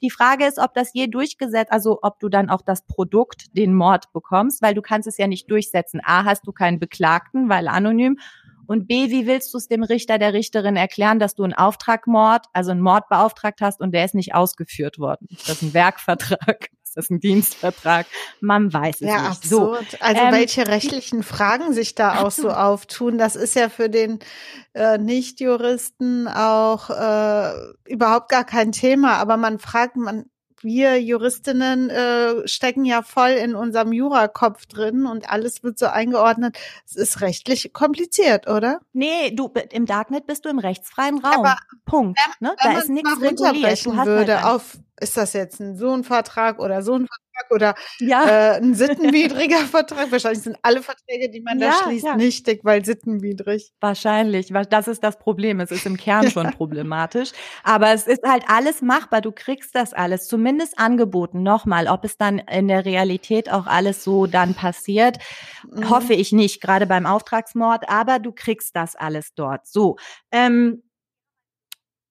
[0.03, 3.75] Die Frage ist, ob das je durchgesetzt, also ob du dann auch das Produkt, den
[3.75, 6.01] Mord bekommst, weil du kannst es ja nicht durchsetzen.
[6.03, 8.19] A, hast du keinen Beklagten, weil anonym.
[8.67, 12.47] Und B, wie willst du es dem Richter, der Richterin erklären, dass du einen Auftragmord,
[12.53, 15.27] also einen Mord beauftragt hast und der ist nicht ausgeführt worden?
[15.31, 16.69] Ist das ein Werkvertrag?
[16.85, 18.07] Ist das ein Dienstvertrag?
[18.41, 19.39] Man weiß es ja, nicht.
[19.39, 19.91] Absurd.
[19.91, 23.91] So, also ähm, welche rechtlichen Fragen sich da auch so auftun, das ist ja für
[23.91, 24.21] den
[24.75, 27.53] äh, Nichtjuristen auch äh,
[27.85, 29.15] überhaupt gar kein Thema.
[29.17, 30.27] Aber man fragt, man
[30.65, 36.57] wir Juristinnen äh, stecken ja voll in unserem Jurakopf drin und alles wird so eingeordnet.
[36.87, 38.81] Es ist rechtlich kompliziert, oder?
[38.93, 41.45] Nee, du im Darknet bist du im rechtsfreien Raum.
[41.45, 42.19] Aber Punkt.
[42.19, 42.57] Wenn, ne?
[42.63, 43.87] Wenn da ist nichts reguliert.
[43.87, 47.07] Du hast würde halt auf ist das jetzt ein so ein Vertrag oder so ein
[47.07, 48.27] Vertrag oder ja.
[48.27, 50.11] äh, ein sittenwidriger Vertrag?
[50.11, 52.17] Wahrscheinlich sind alle Verträge, die man ja, da schließt, ja.
[52.17, 53.73] nichtig, weil sittenwidrig.
[53.81, 54.53] Wahrscheinlich.
[54.71, 55.61] Das ist das Problem.
[55.61, 57.33] Es ist im Kern schon problematisch.
[57.63, 59.21] Aber es ist halt alles machbar.
[59.21, 61.43] Du kriegst das alles zumindest angeboten.
[61.43, 65.19] Nochmal, ob es dann in der Realität auch alles so dann passiert,
[65.71, 65.91] mhm.
[65.91, 67.89] hoffe ich nicht, gerade beim Auftragsmord.
[67.89, 69.67] Aber du kriegst das alles dort.
[69.67, 69.97] So.
[70.31, 70.83] Ähm,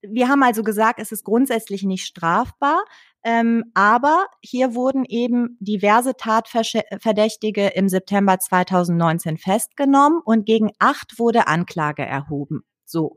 [0.06, 2.84] wir haben also gesagt, es ist grundsätzlich nicht strafbar.
[3.24, 11.48] Ähm, aber hier wurden eben diverse Tatverdächtige im September 2019 festgenommen und gegen acht wurde
[11.48, 12.64] Anklage erhoben.
[12.86, 13.16] So.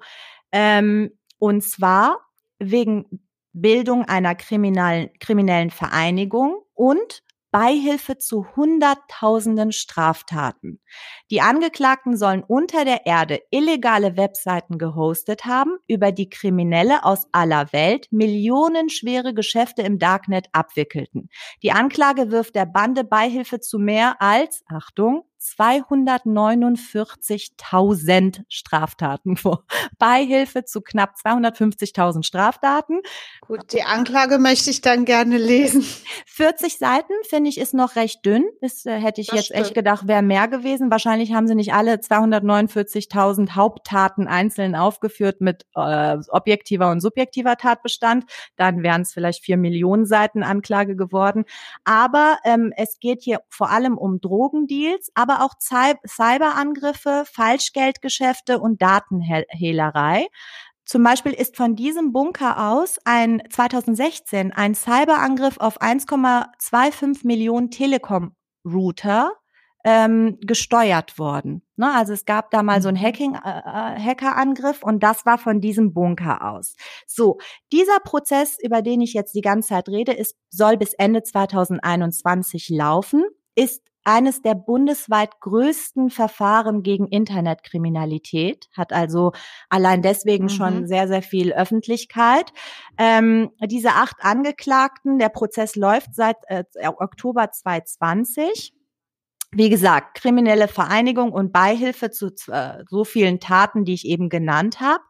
[0.53, 2.21] Ähm, und zwar
[2.59, 7.23] wegen Bildung einer kriminellen, kriminellen Vereinigung und
[7.59, 10.79] Beihilfe zu Hunderttausenden Straftaten.
[11.31, 17.73] Die Angeklagten sollen unter der Erde illegale Webseiten gehostet haben, über die Kriminelle aus aller
[17.73, 21.31] Welt millionenschwere Geschäfte im Darknet abwickelten.
[21.63, 29.65] Die Anklage wirft der Bande Beihilfe zu mehr als, Achtung, 249.000 Straftaten vor.
[29.99, 33.01] Beihilfe zu knapp 250.000 Straftaten.
[33.41, 35.85] Gut, die Anklage möchte ich dann gerne lesen.
[36.27, 38.45] 40 Seiten finde ich ist noch recht dünn.
[38.61, 39.61] Das äh, hätte ich das jetzt stimmt.
[39.61, 40.91] echt gedacht, wäre mehr gewesen.
[40.91, 48.25] Wahrscheinlich haben sie nicht alle 249.000 Haupttaten einzeln aufgeführt mit äh, objektiver und subjektiver Tatbestand.
[48.57, 51.45] Dann wären es vielleicht vier Millionen Seiten Anklage geworden.
[51.85, 60.27] Aber ähm, es geht hier vor allem um Drogendeals, aber auch Cyberangriffe, Falschgeldgeschäfte und Datenhehlerei.
[60.85, 69.33] Zum Beispiel ist von diesem Bunker aus ein 2016 ein Cyberangriff auf 1,25 Millionen Telekom-Router
[69.87, 71.63] ähm, gesteuert worden.
[71.77, 71.93] Ne?
[71.95, 73.03] Also es gab da mal so einen mhm.
[73.05, 76.75] Hacking, äh, äh, Hackerangriff und das war von diesem Bunker aus.
[77.07, 77.39] So,
[77.73, 82.69] dieser Prozess, über den ich jetzt die ganze Zeit rede, ist, soll bis Ende 2021
[82.69, 83.25] laufen,
[83.55, 89.33] ist eines der bundesweit größten Verfahren gegen Internetkriminalität, hat also
[89.69, 90.51] allein deswegen mhm.
[90.51, 92.53] schon sehr, sehr viel Öffentlichkeit.
[92.99, 98.73] Ähm, diese acht Angeklagten, der Prozess läuft seit äh, Oktober 2020.
[99.51, 104.81] Wie gesagt, kriminelle Vereinigung und Beihilfe zu äh, so vielen Taten, die ich eben genannt
[104.81, 105.03] habe.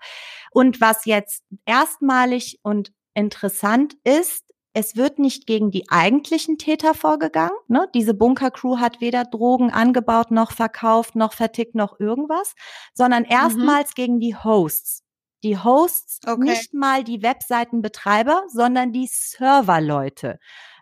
[0.53, 4.45] Und was jetzt erstmalig und interessant ist,
[4.76, 7.56] es wird nicht gegen die eigentlichen Täter vorgegangen.
[7.66, 7.88] Ne?
[7.94, 12.54] Diese Bunkercrew hat weder Drogen angebaut, noch verkauft, noch vertickt, noch irgendwas,
[12.92, 13.30] sondern mhm.
[13.30, 13.94] erstmals mhm.
[13.94, 15.02] gegen die Hosts.
[15.44, 16.44] Die Hosts, okay.
[16.44, 20.38] nicht mal die Webseitenbetreiber, sondern die Serverleute.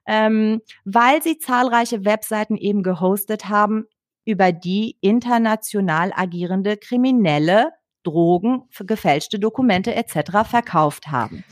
[0.06, 3.84] Ähm, weil sie zahlreiche Webseiten eben gehostet haben,
[4.24, 7.70] über die international agierende Kriminelle
[8.02, 10.48] Drogen, gefälschte Dokumente etc.
[10.48, 11.44] verkauft haben.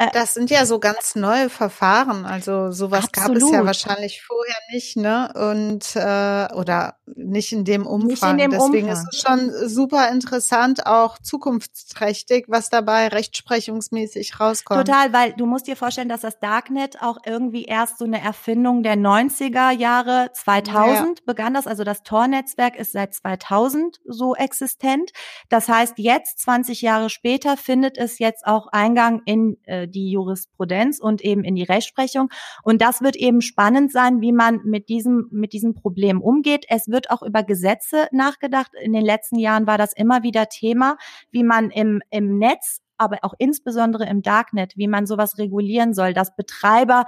[0.00, 2.24] Äh, das sind ja so ganz neue Verfahren.
[2.24, 3.40] Also sowas Absolut.
[3.40, 5.30] gab es ja wahrscheinlich vorher nicht, ne?
[5.34, 8.08] Und äh, oder nicht in dem Umfang.
[8.08, 9.04] Nicht in dem Deswegen Umfang.
[9.04, 14.86] ist es schon super interessant, auch zukunftsträchtig, was dabei rechtsprechungsmäßig rauskommt.
[14.86, 18.82] Total, weil du musst dir vorstellen, dass das Darknet auch irgendwie erst so eine Erfindung
[18.82, 21.24] der 90er Jahre, 2000 ja.
[21.26, 21.66] begann das.
[21.66, 25.10] Also das Tor-Netzwerk ist seit 2000 so existent.
[25.50, 30.98] Das heißt, jetzt 20 Jahre später findet es jetzt auch Eingang in äh, die Jurisprudenz
[31.00, 32.30] und eben in die Rechtsprechung.
[32.62, 36.66] Und das wird eben spannend sein, wie man mit diesem, mit diesem Problem umgeht.
[36.68, 38.72] Es wird auch über Gesetze nachgedacht.
[38.82, 40.96] In den letzten Jahren war das immer wieder Thema,
[41.30, 46.12] wie man im, im Netz aber auch insbesondere im Darknet, wie man sowas regulieren soll,
[46.12, 47.06] dass Betreiber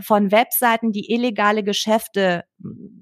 [0.00, 2.44] von Webseiten, die illegale Geschäfte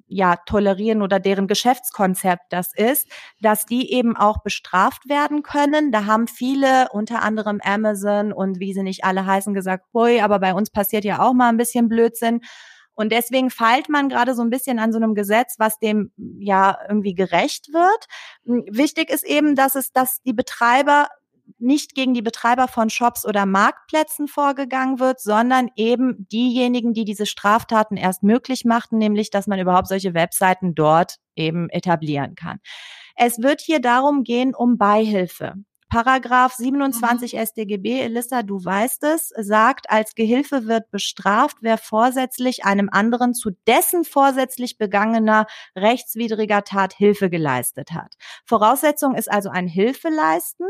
[0.07, 3.09] ja tolerieren oder deren Geschäftskonzept das ist,
[3.41, 5.93] dass die eben auch bestraft werden können.
[5.93, 10.41] Da haben viele, unter anderem Amazon und wie sie nicht alle heißen, gesagt, hui, aber
[10.41, 12.41] bei uns passiert ja auch mal ein bisschen Blödsinn.
[12.99, 16.77] Und deswegen feilt man gerade so ein bisschen an so einem Gesetz, was dem ja
[16.89, 18.07] irgendwie gerecht wird.
[18.45, 21.07] Wichtig ist eben, dass es, dass die Betreiber
[21.59, 27.27] nicht gegen die Betreiber von Shops oder Marktplätzen vorgegangen wird, sondern eben diejenigen, die diese
[27.27, 32.59] Straftaten erst möglich machten, nämlich dass man überhaupt solche Webseiten dort eben etablieren kann.
[33.17, 35.55] Es wird hier darum gehen, um Beihilfe.
[35.89, 37.47] Paragraph 27 mhm.
[37.47, 43.51] StGB, Elissa, du weißt es, sagt, als Gehilfe wird bestraft, wer vorsätzlich einem anderen zu
[43.67, 48.15] dessen vorsätzlich begangener rechtswidriger Tat Hilfe geleistet hat.
[48.45, 50.67] Voraussetzung ist also ein Hilfeleisten.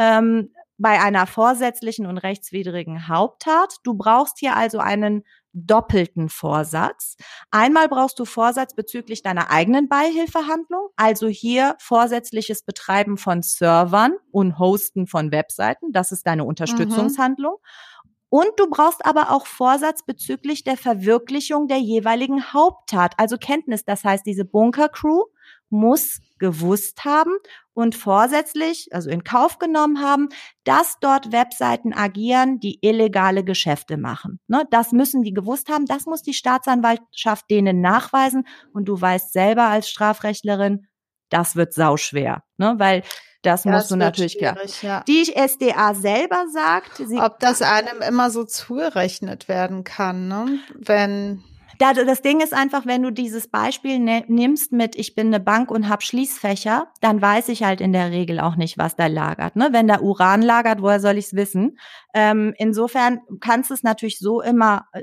[0.00, 3.76] Ähm, bei einer vorsätzlichen und rechtswidrigen Haupttat.
[3.84, 7.16] Du brauchst hier also einen doppelten Vorsatz.
[7.50, 14.58] Einmal brauchst du Vorsatz bezüglich deiner eigenen Beihilfehandlung, also hier vorsätzliches Betreiben von Servern und
[14.58, 15.92] Hosten von Webseiten.
[15.92, 17.56] Das ist deine Unterstützungshandlung.
[17.60, 18.10] Mhm.
[18.30, 23.84] Und du brauchst aber auch Vorsatz bezüglich der Verwirklichung der jeweiligen Haupttat, also Kenntnis.
[23.84, 25.24] Das heißt, diese Bunker Crew
[25.70, 27.32] muss gewusst haben
[27.72, 30.28] und vorsätzlich, also in Kauf genommen haben,
[30.64, 34.40] dass dort Webseiten agieren, die illegale Geschäfte machen.
[34.48, 39.32] Ne, das müssen die gewusst haben, das muss die Staatsanwaltschaft denen nachweisen und du weißt
[39.32, 40.86] selber als Strafrechtlerin,
[41.28, 43.02] das wird sauschwer, ne, weil
[43.42, 44.58] das ja, musst du natürlich klar.
[44.82, 45.02] Ja.
[45.06, 50.58] Die SDA selber sagt, ob das einem immer so zugerechnet werden kann, ne?
[50.74, 51.42] wenn
[51.80, 55.40] da, das Ding ist einfach, wenn du dieses Beispiel ne, nimmst mit, ich bin eine
[55.40, 59.06] Bank und hab Schließfächer, dann weiß ich halt in der Regel auch nicht, was da
[59.06, 59.56] lagert.
[59.56, 59.70] Ne?
[59.72, 61.78] Wenn da Uran lagert, woher soll ich's wissen?
[62.14, 65.02] Ähm, insofern kannst du es natürlich so immer äh,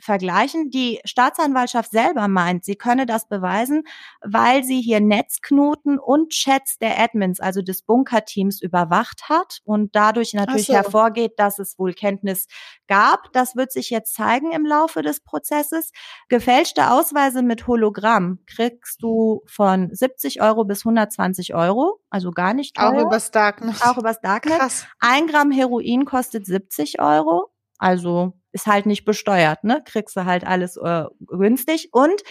[0.00, 0.70] vergleichen.
[0.70, 3.84] Die Staatsanwaltschaft selber meint, sie könne das beweisen,
[4.22, 10.34] weil sie hier Netzknoten und Chats der Admins, also des Bunkerteams, überwacht hat und dadurch
[10.34, 10.74] natürlich so.
[10.74, 12.46] hervorgeht, dass es wohl Kenntnis
[12.86, 13.32] gab.
[13.32, 15.92] Das wird sich jetzt zeigen im Laufe des Prozesses.
[16.28, 22.76] Gefälschte Ausweise mit Hologramm kriegst du von 70 Euro bis 120 Euro, also gar nicht
[22.76, 22.92] teuer.
[22.92, 23.76] Auch übers Darknet.
[23.82, 24.58] Auch übers Darknet.
[24.58, 24.86] Krass.
[25.00, 29.82] Ein Gramm Heroin kostet 70 Euro, also ist halt nicht besteuert, ne?
[29.84, 32.22] Kriegst du halt alles äh, günstig und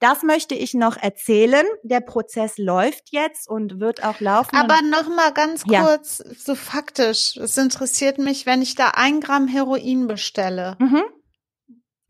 [0.00, 1.66] das möchte ich noch erzählen.
[1.82, 4.56] Der Prozess läuft jetzt und wird auch laufen.
[4.56, 6.34] Aber noch mal ganz kurz, ja.
[6.34, 7.36] so faktisch.
[7.36, 10.76] Es interessiert mich, wenn ich da ein Gramm Heroin bestelle.
[10.78, 11.02] Mhm.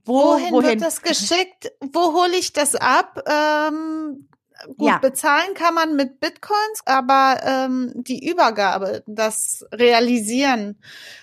[0.04, 1.72] Wo, wohin, wohin, wird das geschickt?
[1.92, 3.24] Wo hole ich das ab?
[3.28, 4.28] Ähm,
[4.66, 4.98] gut, ja.
[4.98, 10.78] bezahlen kann man mit Bitcoins, aber ähm, die Übergabe, das Realisieren,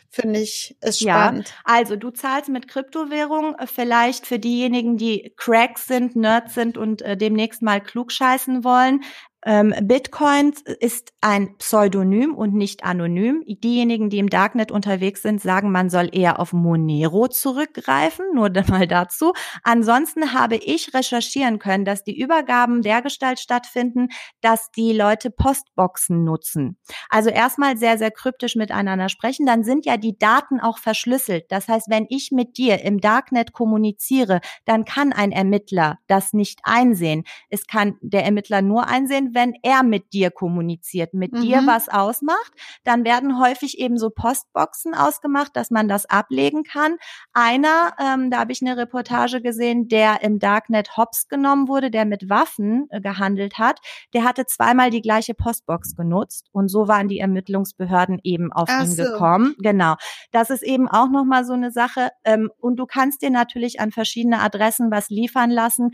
[0.10, 1.50] finde ich, ist spannend.
[1.50, 6.78] Ja, also du zahlst mit Kryptowährung äh, vielleicht für diejenigen, die Cracks sind, Nerds sind
[6.78, 9.04] und äh, demnächst mal klugscheißen wollen.
[9.48, 13.46] Ähm, Bitcoin ist ein Pseudonym und nicht anonym.
[13.48, 18.26] Diejenigen, die im Darknet unterwegs sind, sagen, man soll eher auf Monero zurückgreifen.
[18.34, 19.32] Nur mal dazu.
[19.64, 24.10] Ansonsten habe ich recherchieren können, dass die Übergaben dergestalt stattfinden,
[24.42, 26.78] dass die Leute Postboxen nutzen.
[27.10, 29.46] Also erstmal sehr, sehr kryptisch miteinander sprechen.
[29.46, 31.46] Dann sind ja die Daten auch verschlüsselt.
[31.52, 36.60] Das heißt, wenn ich mit dir im Darknet kommuniziere, dann kann ein Ermittler das nicht
[36.64, 37.24] einsehen.
[37.50, 41.42] Es kann der Ermittler nur einsehen, wenn er mit dir kommuniziert, mit mhm.
[41.42, 42.52] dir was ausmacht,
[42.84, 46.98] dann werden häufig eben so Postboxen ausgemacht, dass man das ablegen kann.
[47.34, 52.06] Einer, ähm, da habe ich eine Reportage gesehen, der im Darknet Hops genommen wurde, der
[52.06, 53.80] mit Waffen äh, gehandelt hat,
[54.16, 58.86] der hatte zweimal die gleiche Postbox genutzt und so waren die Ermittlungsbehörden eben auf Ach
[58.86, 59.04] ihn so.
[59.04, 59.54] gekommen.
[59.60, 59.98] Genau.
[60.32, 62.10] Das ist eben auch nochmal so eine Sache.
[62.24, 65.92] Ähm, und du kannst dir natürlich an verschiedene Adressen was liefern lassen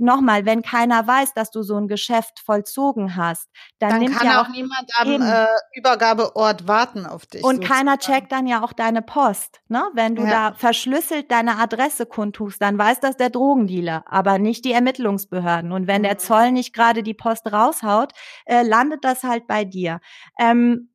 [0.00, 4.26] nochmal, wenn keiner weiß, dass du so ein Geschäft vollzogen hast, dann, dann nimmt kann
[4.26, 7.42] ja auch niemand am äh, Übergabeort warten auf dich.
[7.42, 7.86] Und sozusagen.
[7.86, 9.60] keiner checkt dann ja auch deine Post.
[9.68, 9.82] Ne?
[9.94, 10.50] Wenn du ja.
[10.50, 15.72] da verschlüsselt deine Adresse kundtust, dann weiß das der Drogendealer, aber nicht die Ermittlungsbehörden.
[15.72, 16.06] Und wenn mhm.
[16.06, 18.12] der Zoll nicht gerade die Post raushaut,
[18.44, 20.00] äh, landet das halt bei dir.
[20.38, 20.90] Ähm,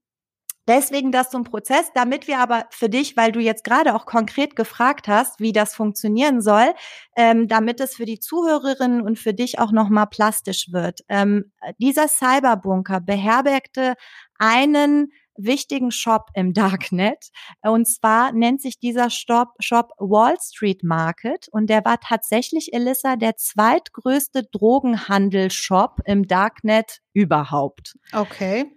[0.67, 4.55] Deswegen das zum Prozess, damit wir aber für dich, weil du jetzt gerade auch konkret
[4.55, 6.73] gefragt hast, wie das funktionieren soll,
[7.15, 11.01] ähm, damit es für die Zuhörerinnen und für dich auch nochmal plastisch wird.
[11.09, 13.95] Ähm, dieser Cyberbunker beherbergte
[14.37, 17.29] einen wichtigen Shop im Darknet.
[17.61, 23.15] Und zwar nennt sich dieser Shop, Shop Wall Street Market und der war tatsächlich, Elissa,
[23.15, 27.97] der zweitgrößte Drogenhandel-Shop im Darknet überhaupt.
[28.13, 28.71] Okay.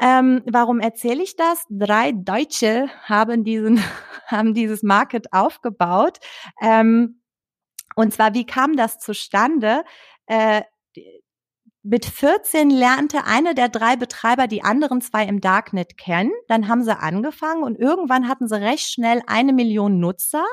[0.00, 1.64] Ähm, warum erzähle ich das?
[1.70, 3.80] Drei Deutsche haben diesen,
[4.26, 6.18] haben dieses Market aufgebaut.
[6.60, 7.20] Ähm,
[7.96, 9.84] und zwar, wie kam das zustande?
[10.26, 10.62] Äh,
[11.86, 16.32] mit 14 lernte eine der drei Betreiber die anderen zwei im Darknet kennen.
[16.48, 20.46] Dann haben sie angefangen und irgendwann hatten sie recht schnell eine Million Nutzer.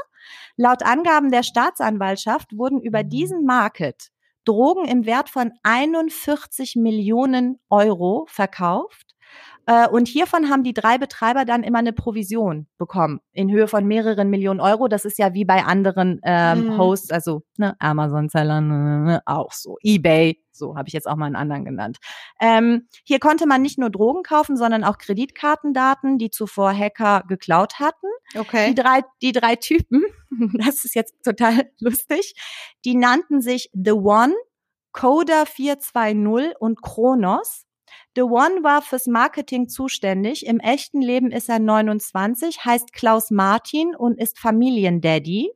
[0.57, 4.11] Laut Angaben der Staatsanwaltschaft wurden über diesen Market
[4.43, 9.10] Drogen im Wert von 41 Millionen Euro verkauft.
[9.67, 13.85] Äh, und hiervon haben die drei Betreiber dann immer eine Provision bekommen in Höhe von
[13.85, 14.87] mehreren Millionen Euro.
[14.87, 16.77] Das ist ja wie bei anderen ähm, mhm.
[16.77, 21.35] Hosts, also ne, Amazon-Sellern ne, auch so, eBay, so habe ich jetzt auch mal einen
[21.35, 21.97] anderen genannt.
[22.39, 27.79] Ähm, hier konnte man nicht nur Drogen kaufen, sondern auch Kreditkartendaten, die zuvor Hacker geklaut
[27.79, 28.07] hatten.
[28.37, 28.69] Okay.
[28.69, 30.03] Die drei, die drei Typen,
[30.53, 32.33] das ist jetzt total lustig,
[32.83, 34.33] die nannten sich The One,
[34.91, 37.65] Coda 420 und Kronos.
[38.15, 40.45] The One war fürs Marketing zuständig.
[40.45, 45.51] Im echten Leben ist er 29, heißt Klaus Martin und ist Familiendaddy.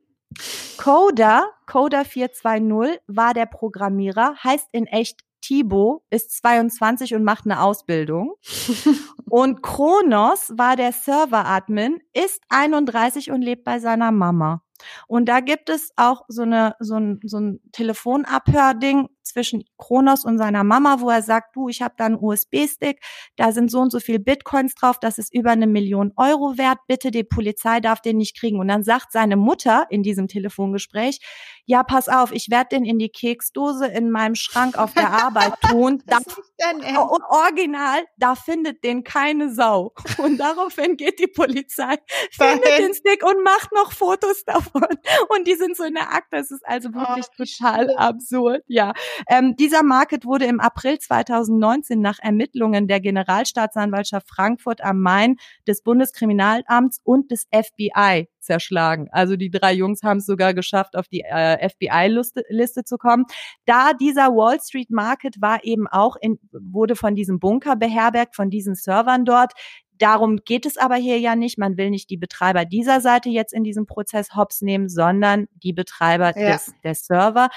[0.76, 7.62] Coda, Coda 420 war der Programmierer, heißt in echt Thibaut, ist 22 und macht eine
[7.62, 8.34] Ausbildung.
[9.30, 14.62] und Kronos war der Server-Admin, ist 31 und lebt bei seiner Mama.
[15.06, 20.38] Und da gibt es auch so eine so ein, so ein Telefonabhörding zwischen Kronos und
[20.38, 23.00] seiner Mama, wo er sagt, du, ich habe da einen USB-Stick,
[23.36, 26.78] da sind so und so viel Bitcoins drauf, das ist über eine Million Euro wert,
[26.86, 28.58] bitte die Polizei darf den nicht kriegen.
[28.58, 31.20] Und dann sagt seine Mutter in diesem Telefongespräch,
[31.64, 35.52] ja, pass auf, ich werde den in die Keksdose in meinem Schrank auf der Arbeit
[35.70, 36.02] tun.
[36.06, 36.18] da,
[37.02, 39.92] und original, da findet den keine Sau.
[40.18, 41.96] Und daraufhin geht die Polizei,
[42.30, 44.86] findet den Stick und macht noch Fotos davon.
[45.28, 46.36] Und die sind so in der Akte.
[46.36, 48.62] Es ist also wirklich oh, total absurd.
[48.68, 48.92] Ja.
[49.28, 55.36] Ähm, dieser Market wurde im April 2019 nach Ermittlungen der Generalstaatsanwaltschaft Frankfurt am Main
[55.66, 59.08] des Bundeskriminalamts und des FBI zerschlagen.
[59.10, 63.24] Also die drei Jungs haben es sogar geschafft, auf die äh, FBI-Liste zu kommen.
[63.66, 68.48] Da dieser Wall Street Market war eben auch in, wurde von diesem Bunker beherbergt, von
[68.50, 69.52] diesen Servern dort.
[69.98, 71.58] Darum geht es aber hier ja nicht.
[71.58, 75.72] Man will nicht die Betreiber dieser Seite jetzt in diesem Prozess hops nehmen, sondern die
[75.72, 76.52] Betreiber ja.
[76.52, 77.48] des, der Server.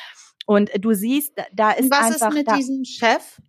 [0.50, 2.30] Und du siehst, da ist Was einfach.
[2.30, 3.40] Was ist mit diesem Chef?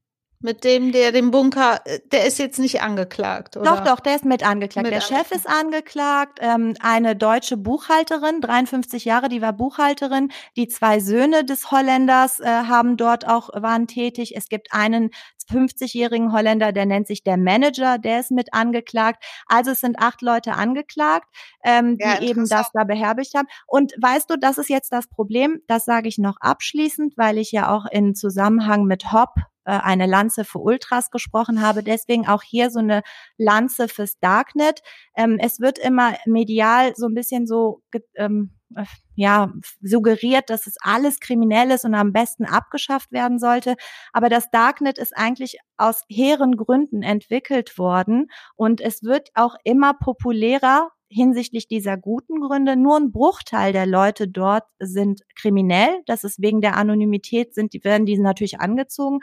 [0.43, 3.77] Mit dem, der den Bunker, äh, der ist jetzt nicht angeklagt, oder?
[3.77, 4.85] Doch, doch, der ist mit angeklagt.
[4.85, 5.29] Mit der angeklagt.
[5.29, 6.39] Chef ist angeklagt.
[6.41, 10.33] Ähm, eine deutsche Buchhalterin, 53 Jahre, die war Buchhalterin.
[10.57, 14.35] Die zwei Söhne des Holländers äh, haben dort auch, waren tätig.
[14.35, 15.11] Es gibt einen
[15.51, 19.23] 50-jährigen Holländer, der nennt sich der Manager, der ist mit angeklagt.
[19.47, 21.29] Also es sind acht Leute angeklagt,
[21.65, 23.49] ähm, ja, die eben das da beherbergt haben.
[23.67, 27.53] Und weißt du, das ist jetzt das Problem, das sage ich noch abschließend, weil ich
[27.53, 29.43] ja auch in Zusammenhang mit Hop äh,
[29.79, 31.83] eine Lanze für Ultras gesprochen habe.
[31.83, 33.03] Deswegen auch hier so eine
[33.37, 34.81] Lanze fürs Darknet.
[35.17, 37.83] Ähm, es wird immer medial so ein bisschen so
[38.17, 38.85] ähm, äh,
[39.15, 39.53] ja
[39.83, 43.77] suggeriert, dass es alles kriminell ist und am besten abgeschafft werden sollte.
[44.13, 49.95] Aber das Darknet ist eigentlich aus hehren Gründen entwickelt worden und es wird auch immer
[49.95, 52.77] populärer hinsichtlich dieser guten Gründe.
[52.77, 56.03] Nur ein Bruchteil der Leute dort sind kriminell.
[56.07, 59.19] Das ist wegen der Anonymität sind, werden die natürlich angezogen.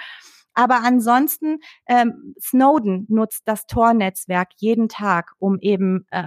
[0.57, 6.23] Aber ansonsten, ähm, Snowden nutzt das Tor-Netzwerk jeden Tag, um eben äh,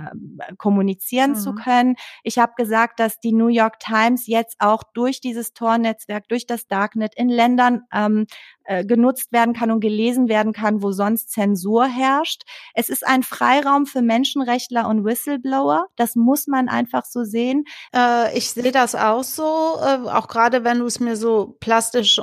[0.57, 1.35] kommunizieren mhm.
[1.35, 1.97] zu können.
[2.23, 6.69] Ich habe gesagt, dass die New York Times jetzt auch durch dieses Tor-Netzwerk, durch das
[6.69, 8.27] Darknet in Ländern ähm,
[8.71, 12.43] äh, genutzt werden kann und gelesen werden kann, wo sonst Zensur herrscht.
[12.73, 15.87] Es ist ein Freiraum für Menschenrechtler und Whistleblower.
[15.97, 17.65] Das muss man einfach so sehen.
[17.93, 22.21] Äh, ich sehe das auch so, äh, auch gerade wenn du es mir so plastisch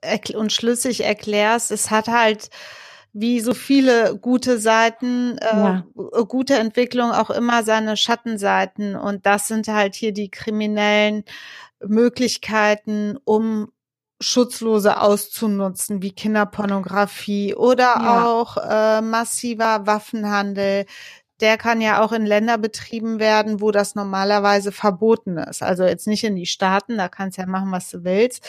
[0.00, 1.70] äh, und schlüssig erklärst.
[1.70, 2.48] Es hat halt
[3.12, 5.84] wie so viele gute Seiten, äh, ja.
[6.28, 8.96] gute Entwicklung auch immer seine Schattenseiten.
[8.96, 11.24] Und das sind halt hier die kriminellen
[11.86, 13.70] Möglichkeiten, um
[14.20, 18.26] Schutzlose auszunutzen, wie Kinderpornografie oder ja.
[18.26, 20.84] auch äh, massiver Waffenhandel.
[21.40, 25.62] Der kann ja auch in Länder betrieben werden, wo das normalerweise verboten ist.
[25.62, 28.46] Also jetzt nicht in die Staaten, da kannst ja machen, was du willst,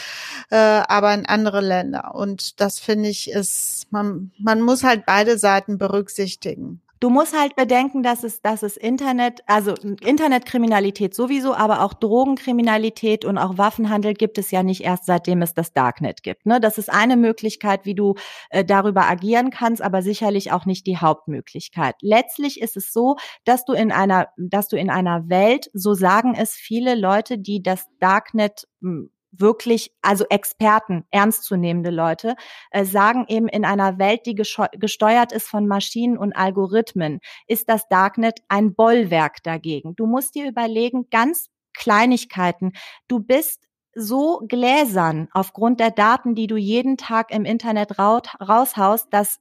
[0.49, 2.15] äh, aber in andere Länder.
[2.15, 6.81] Und das finde ich ist, man, man muss halt beide Seiten berücksichtigen.
[7.01, 13.25] Du musst halt bedenken, dass es, dass es Internet, also Internetkriminalität sowieso, aber auch Drogenkriminalität
[13.25, 16.45] und auch Waffenhandel gibt es ja nicht erst seitdem es das Darknet gibt.
[16.45, 16.59] Ne?
[16.59, 18.13] Das ist eine Möglichkeit, wie du
[18.51, 21.95] äh, darüber agieren kannst, aber sicherlich auch nicht die Hauptmöglichkeit.
[22.01, 23.15] Letztlich ist es so,
[23.45, 27.63] dass du in einer, dass du in einer Welt, so sagen es viele Leute, die
[27.63, 32.35] das Darknet hm, wirklich, also Experten, ernstzunehmende Leute,
[32.71, 37.87] äh, sagen eben in einer Welt, die gesteuert ist von Maschinen und Algorithmen, ist das
[37.87, 39.95] Darknet ein Bollwerk dagegen.
[39.95, 42.73] Du musst dir überlegen, ganz Kleinigkeiten.
[43.07, 49.39] Du bist so gläsern aufgrund der Daten, die du jeden Tag im Internet raushaust, dass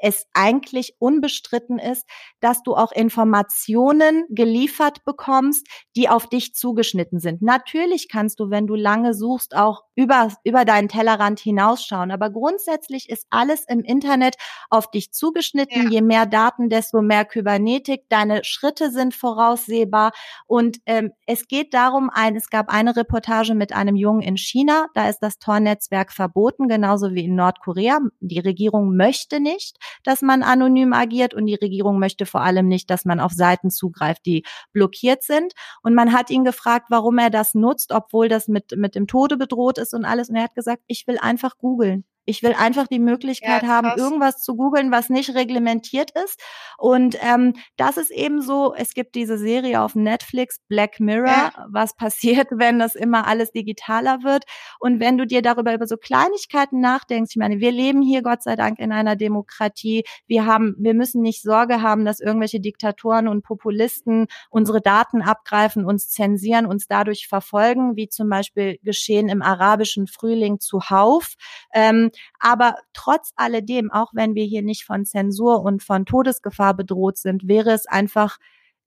[0.00, 2.06] es eigentlich unbestritten ist,
[2.40, 5.66] dass du auch Informationen geliefert bekommst,
[5.96, 7.42] die auf dich zugeschnitten sind.
[7.42, 12.12] Natürlich kannst du, wenn du lange suchst, auch über, über deinen Tellerrand hinausschauen.
[12.12, 14.36] Aber grundsätzlich ist alles im Internet
[14.70, 15.84] auf dich zugeschnitten.
[15.84, 15.90] Ja.
[15.90, 18.08] Je mehr Daten, desto mehr Kybernetik.
[18.08, 20.12] Deine Schritte sind voraussehbar.
[20.46, 24.86] Und ähm, es geht darum, ein, es gab eine Reportage mit einem Jungen in China.
[24.94, 27.98] Da ist das Tor-Netzwerk verboten, genauso wie in Nordkorea.
[28.20, 32.90] Die Regierung möchte nicht, dass man anonym agiert und die Regierung möchte vor allem nicht,
[32.90, 35.52] dass man auf Seiten zugreift, die blockiert sind.
[35.82, 39.36] Und man hat ihn gefragt, warum er das nutzt, obwohl das mit, mit dem Tode
[39.36, 40.28] bedroht ist und alles.
[40.28, 42.04] Und er hat gesagt, ich will einfach googeln.
[42.28, 46.38] Ich will einfach die Möglichkeit ja, haben, irgendwas zu googeln, was nicht reglementiert ist.
[46.76, 51.66] Und ähm, das ist eben so, es gibt diese Serie auf Netflix, Black Mirror, ja.
[51.70, 54.44] was passiert, wenn das immer alles digitaler wird.
[54.78, 58.42] Und wenn du dir darüber über so Kleinigkeiten nachdenkst, ich meine, wir leben hier Gott
[58.42, 60.04] sei Dank in einer Demokratie.
[60.26, 65.86] Wir haben, wir müssen nicht Sorge haben, dass irgendwelche Diktatoren und Populisten unsere Daten abgreifen,
[65.86, 71.34] uns zensieren, uns dadurch verfolgen, wie zum Beispiel geschehen im arabischen Frühling zuhauf.
[71.72, 77.18] Ähm, aber trotz alledem, auch wenn wir hier nicht von Zensur und von Todesgefahr bedroht
[77.18, 78.38] sind, wäre es einfach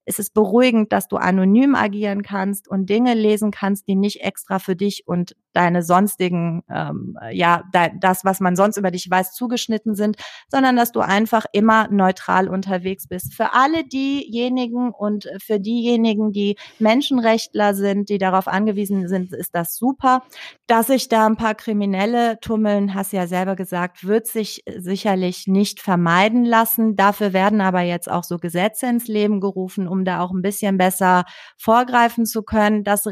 [0.05, 4.59] es ist beruhigend, dass du anonym agieren kannst und Dinge lesen kannst, die nicht extra
[4.59, 7.63] für dich und deine sonstigen, ähm, ja,
[7.99, 10.17] das, was man sonst über dich weiß, zugeschnitten sind,
[10.49, 13.33] sondern dass du einfach immer neutral unterwegs bist.
[13.33, 19.75] Für alle diejenigen und für diejenigen, die Menschenrechtler sind, die darauf angewiesen sind, ist das
[19.75, 20.23] super.
[20.67, 25.81] Dass sich da ein paar Kriminelle tummeln, hast ja selber gesagt, wird sich sicherlich nicht
[25.81, 26.95] vermeiden lassen.
[26.95, 30.77] Dafür werden aber jetzt auch so Gesetze ins Leben gerufen, um da auch ein bisschen
[30.77, 31.25] besser
[31.57, 32.83] vorgreifen zu können.
[32.83, 33.05] Das,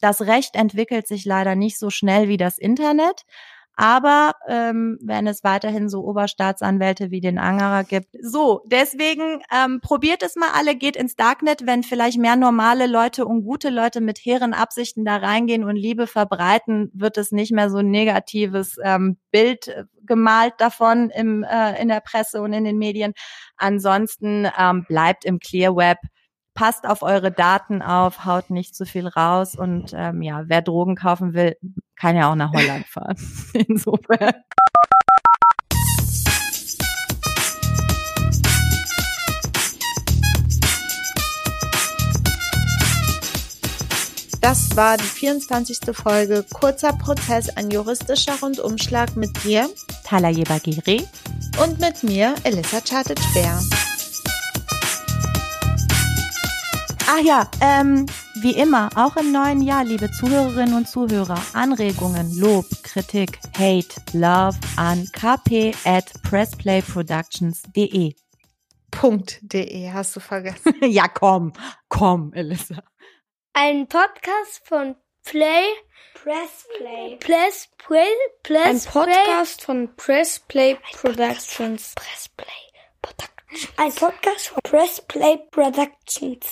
[0.00, 3.22] das Recht entwickelt sich leider nicht so schnell wie das Internet.
[3.78, 8.08] Aber ähm, wenn es weiterhin so Oberstaatsanwälte wie den Angerer gibt.
[8.22, 13.26] So, deswegen ähm, probiert es mal alle, geht ins Darknet, wenn vielleicht mehr normale Leute
[13.26, 17.68] und gute Leute mit hehren Absichten da reingehen und Liebe verbreiten, wird es nicht mehr
[17.68, 22.64] so ein negatives ähm, Bild äh, gemalt davon im, äh, in der Presse und in
[22.64, 23.12] den Medien.
[23.58, 25.98] Ansonsten ähm, bleibt im Clear Web
[26.56, 30.96] passt auf eure Daten auf, haut nicht zu viel raus und ähm, ja, wer Drogen
[30.96, 31.56] kaufen will,
[31.94, 33.16] kann ja auch nach Holland fahren.
[33.52, 34.34] Insofern.
[44.40, 45.78] Das war die 24.
[45.92, 49.68] Folge Kurzer Prozess, ein juristischer Rundumschlag mit dir,
[50.04, 51.04] Tala Jebagiri
[51.60, 53.95] und mit mir, Elissa Chartet-Bär.
[57.08, 58.06] Ach ja, ähm,
[58.42, 64.58] wie immer, auch im neuen Jahr, liebe Zuhörerinnen und Zuhörer, Anregungen, Lob, Kritik, Hate, Love
[64.76, 68.14] an kp at pressplayproductions.de.
[68.90, 70.74] Punkt.de hast du vergessen.
[70.82, 71.52] ja, komm,
[71.88, 72.82] komm, Elissa.
[73.52, 75.64] Ein Podcast von Play
[76.14, 77.18] Pressplay.
[77.20, 78.08] Press Play.
[78.42, 81.94] Press Ein Podcast von Pressplay Productions.
[81.94, 82.46] Pressplay
[83.00, 83.72] Productions.
[83.76, 86.46] Ein Podcast von Pressplay Productions.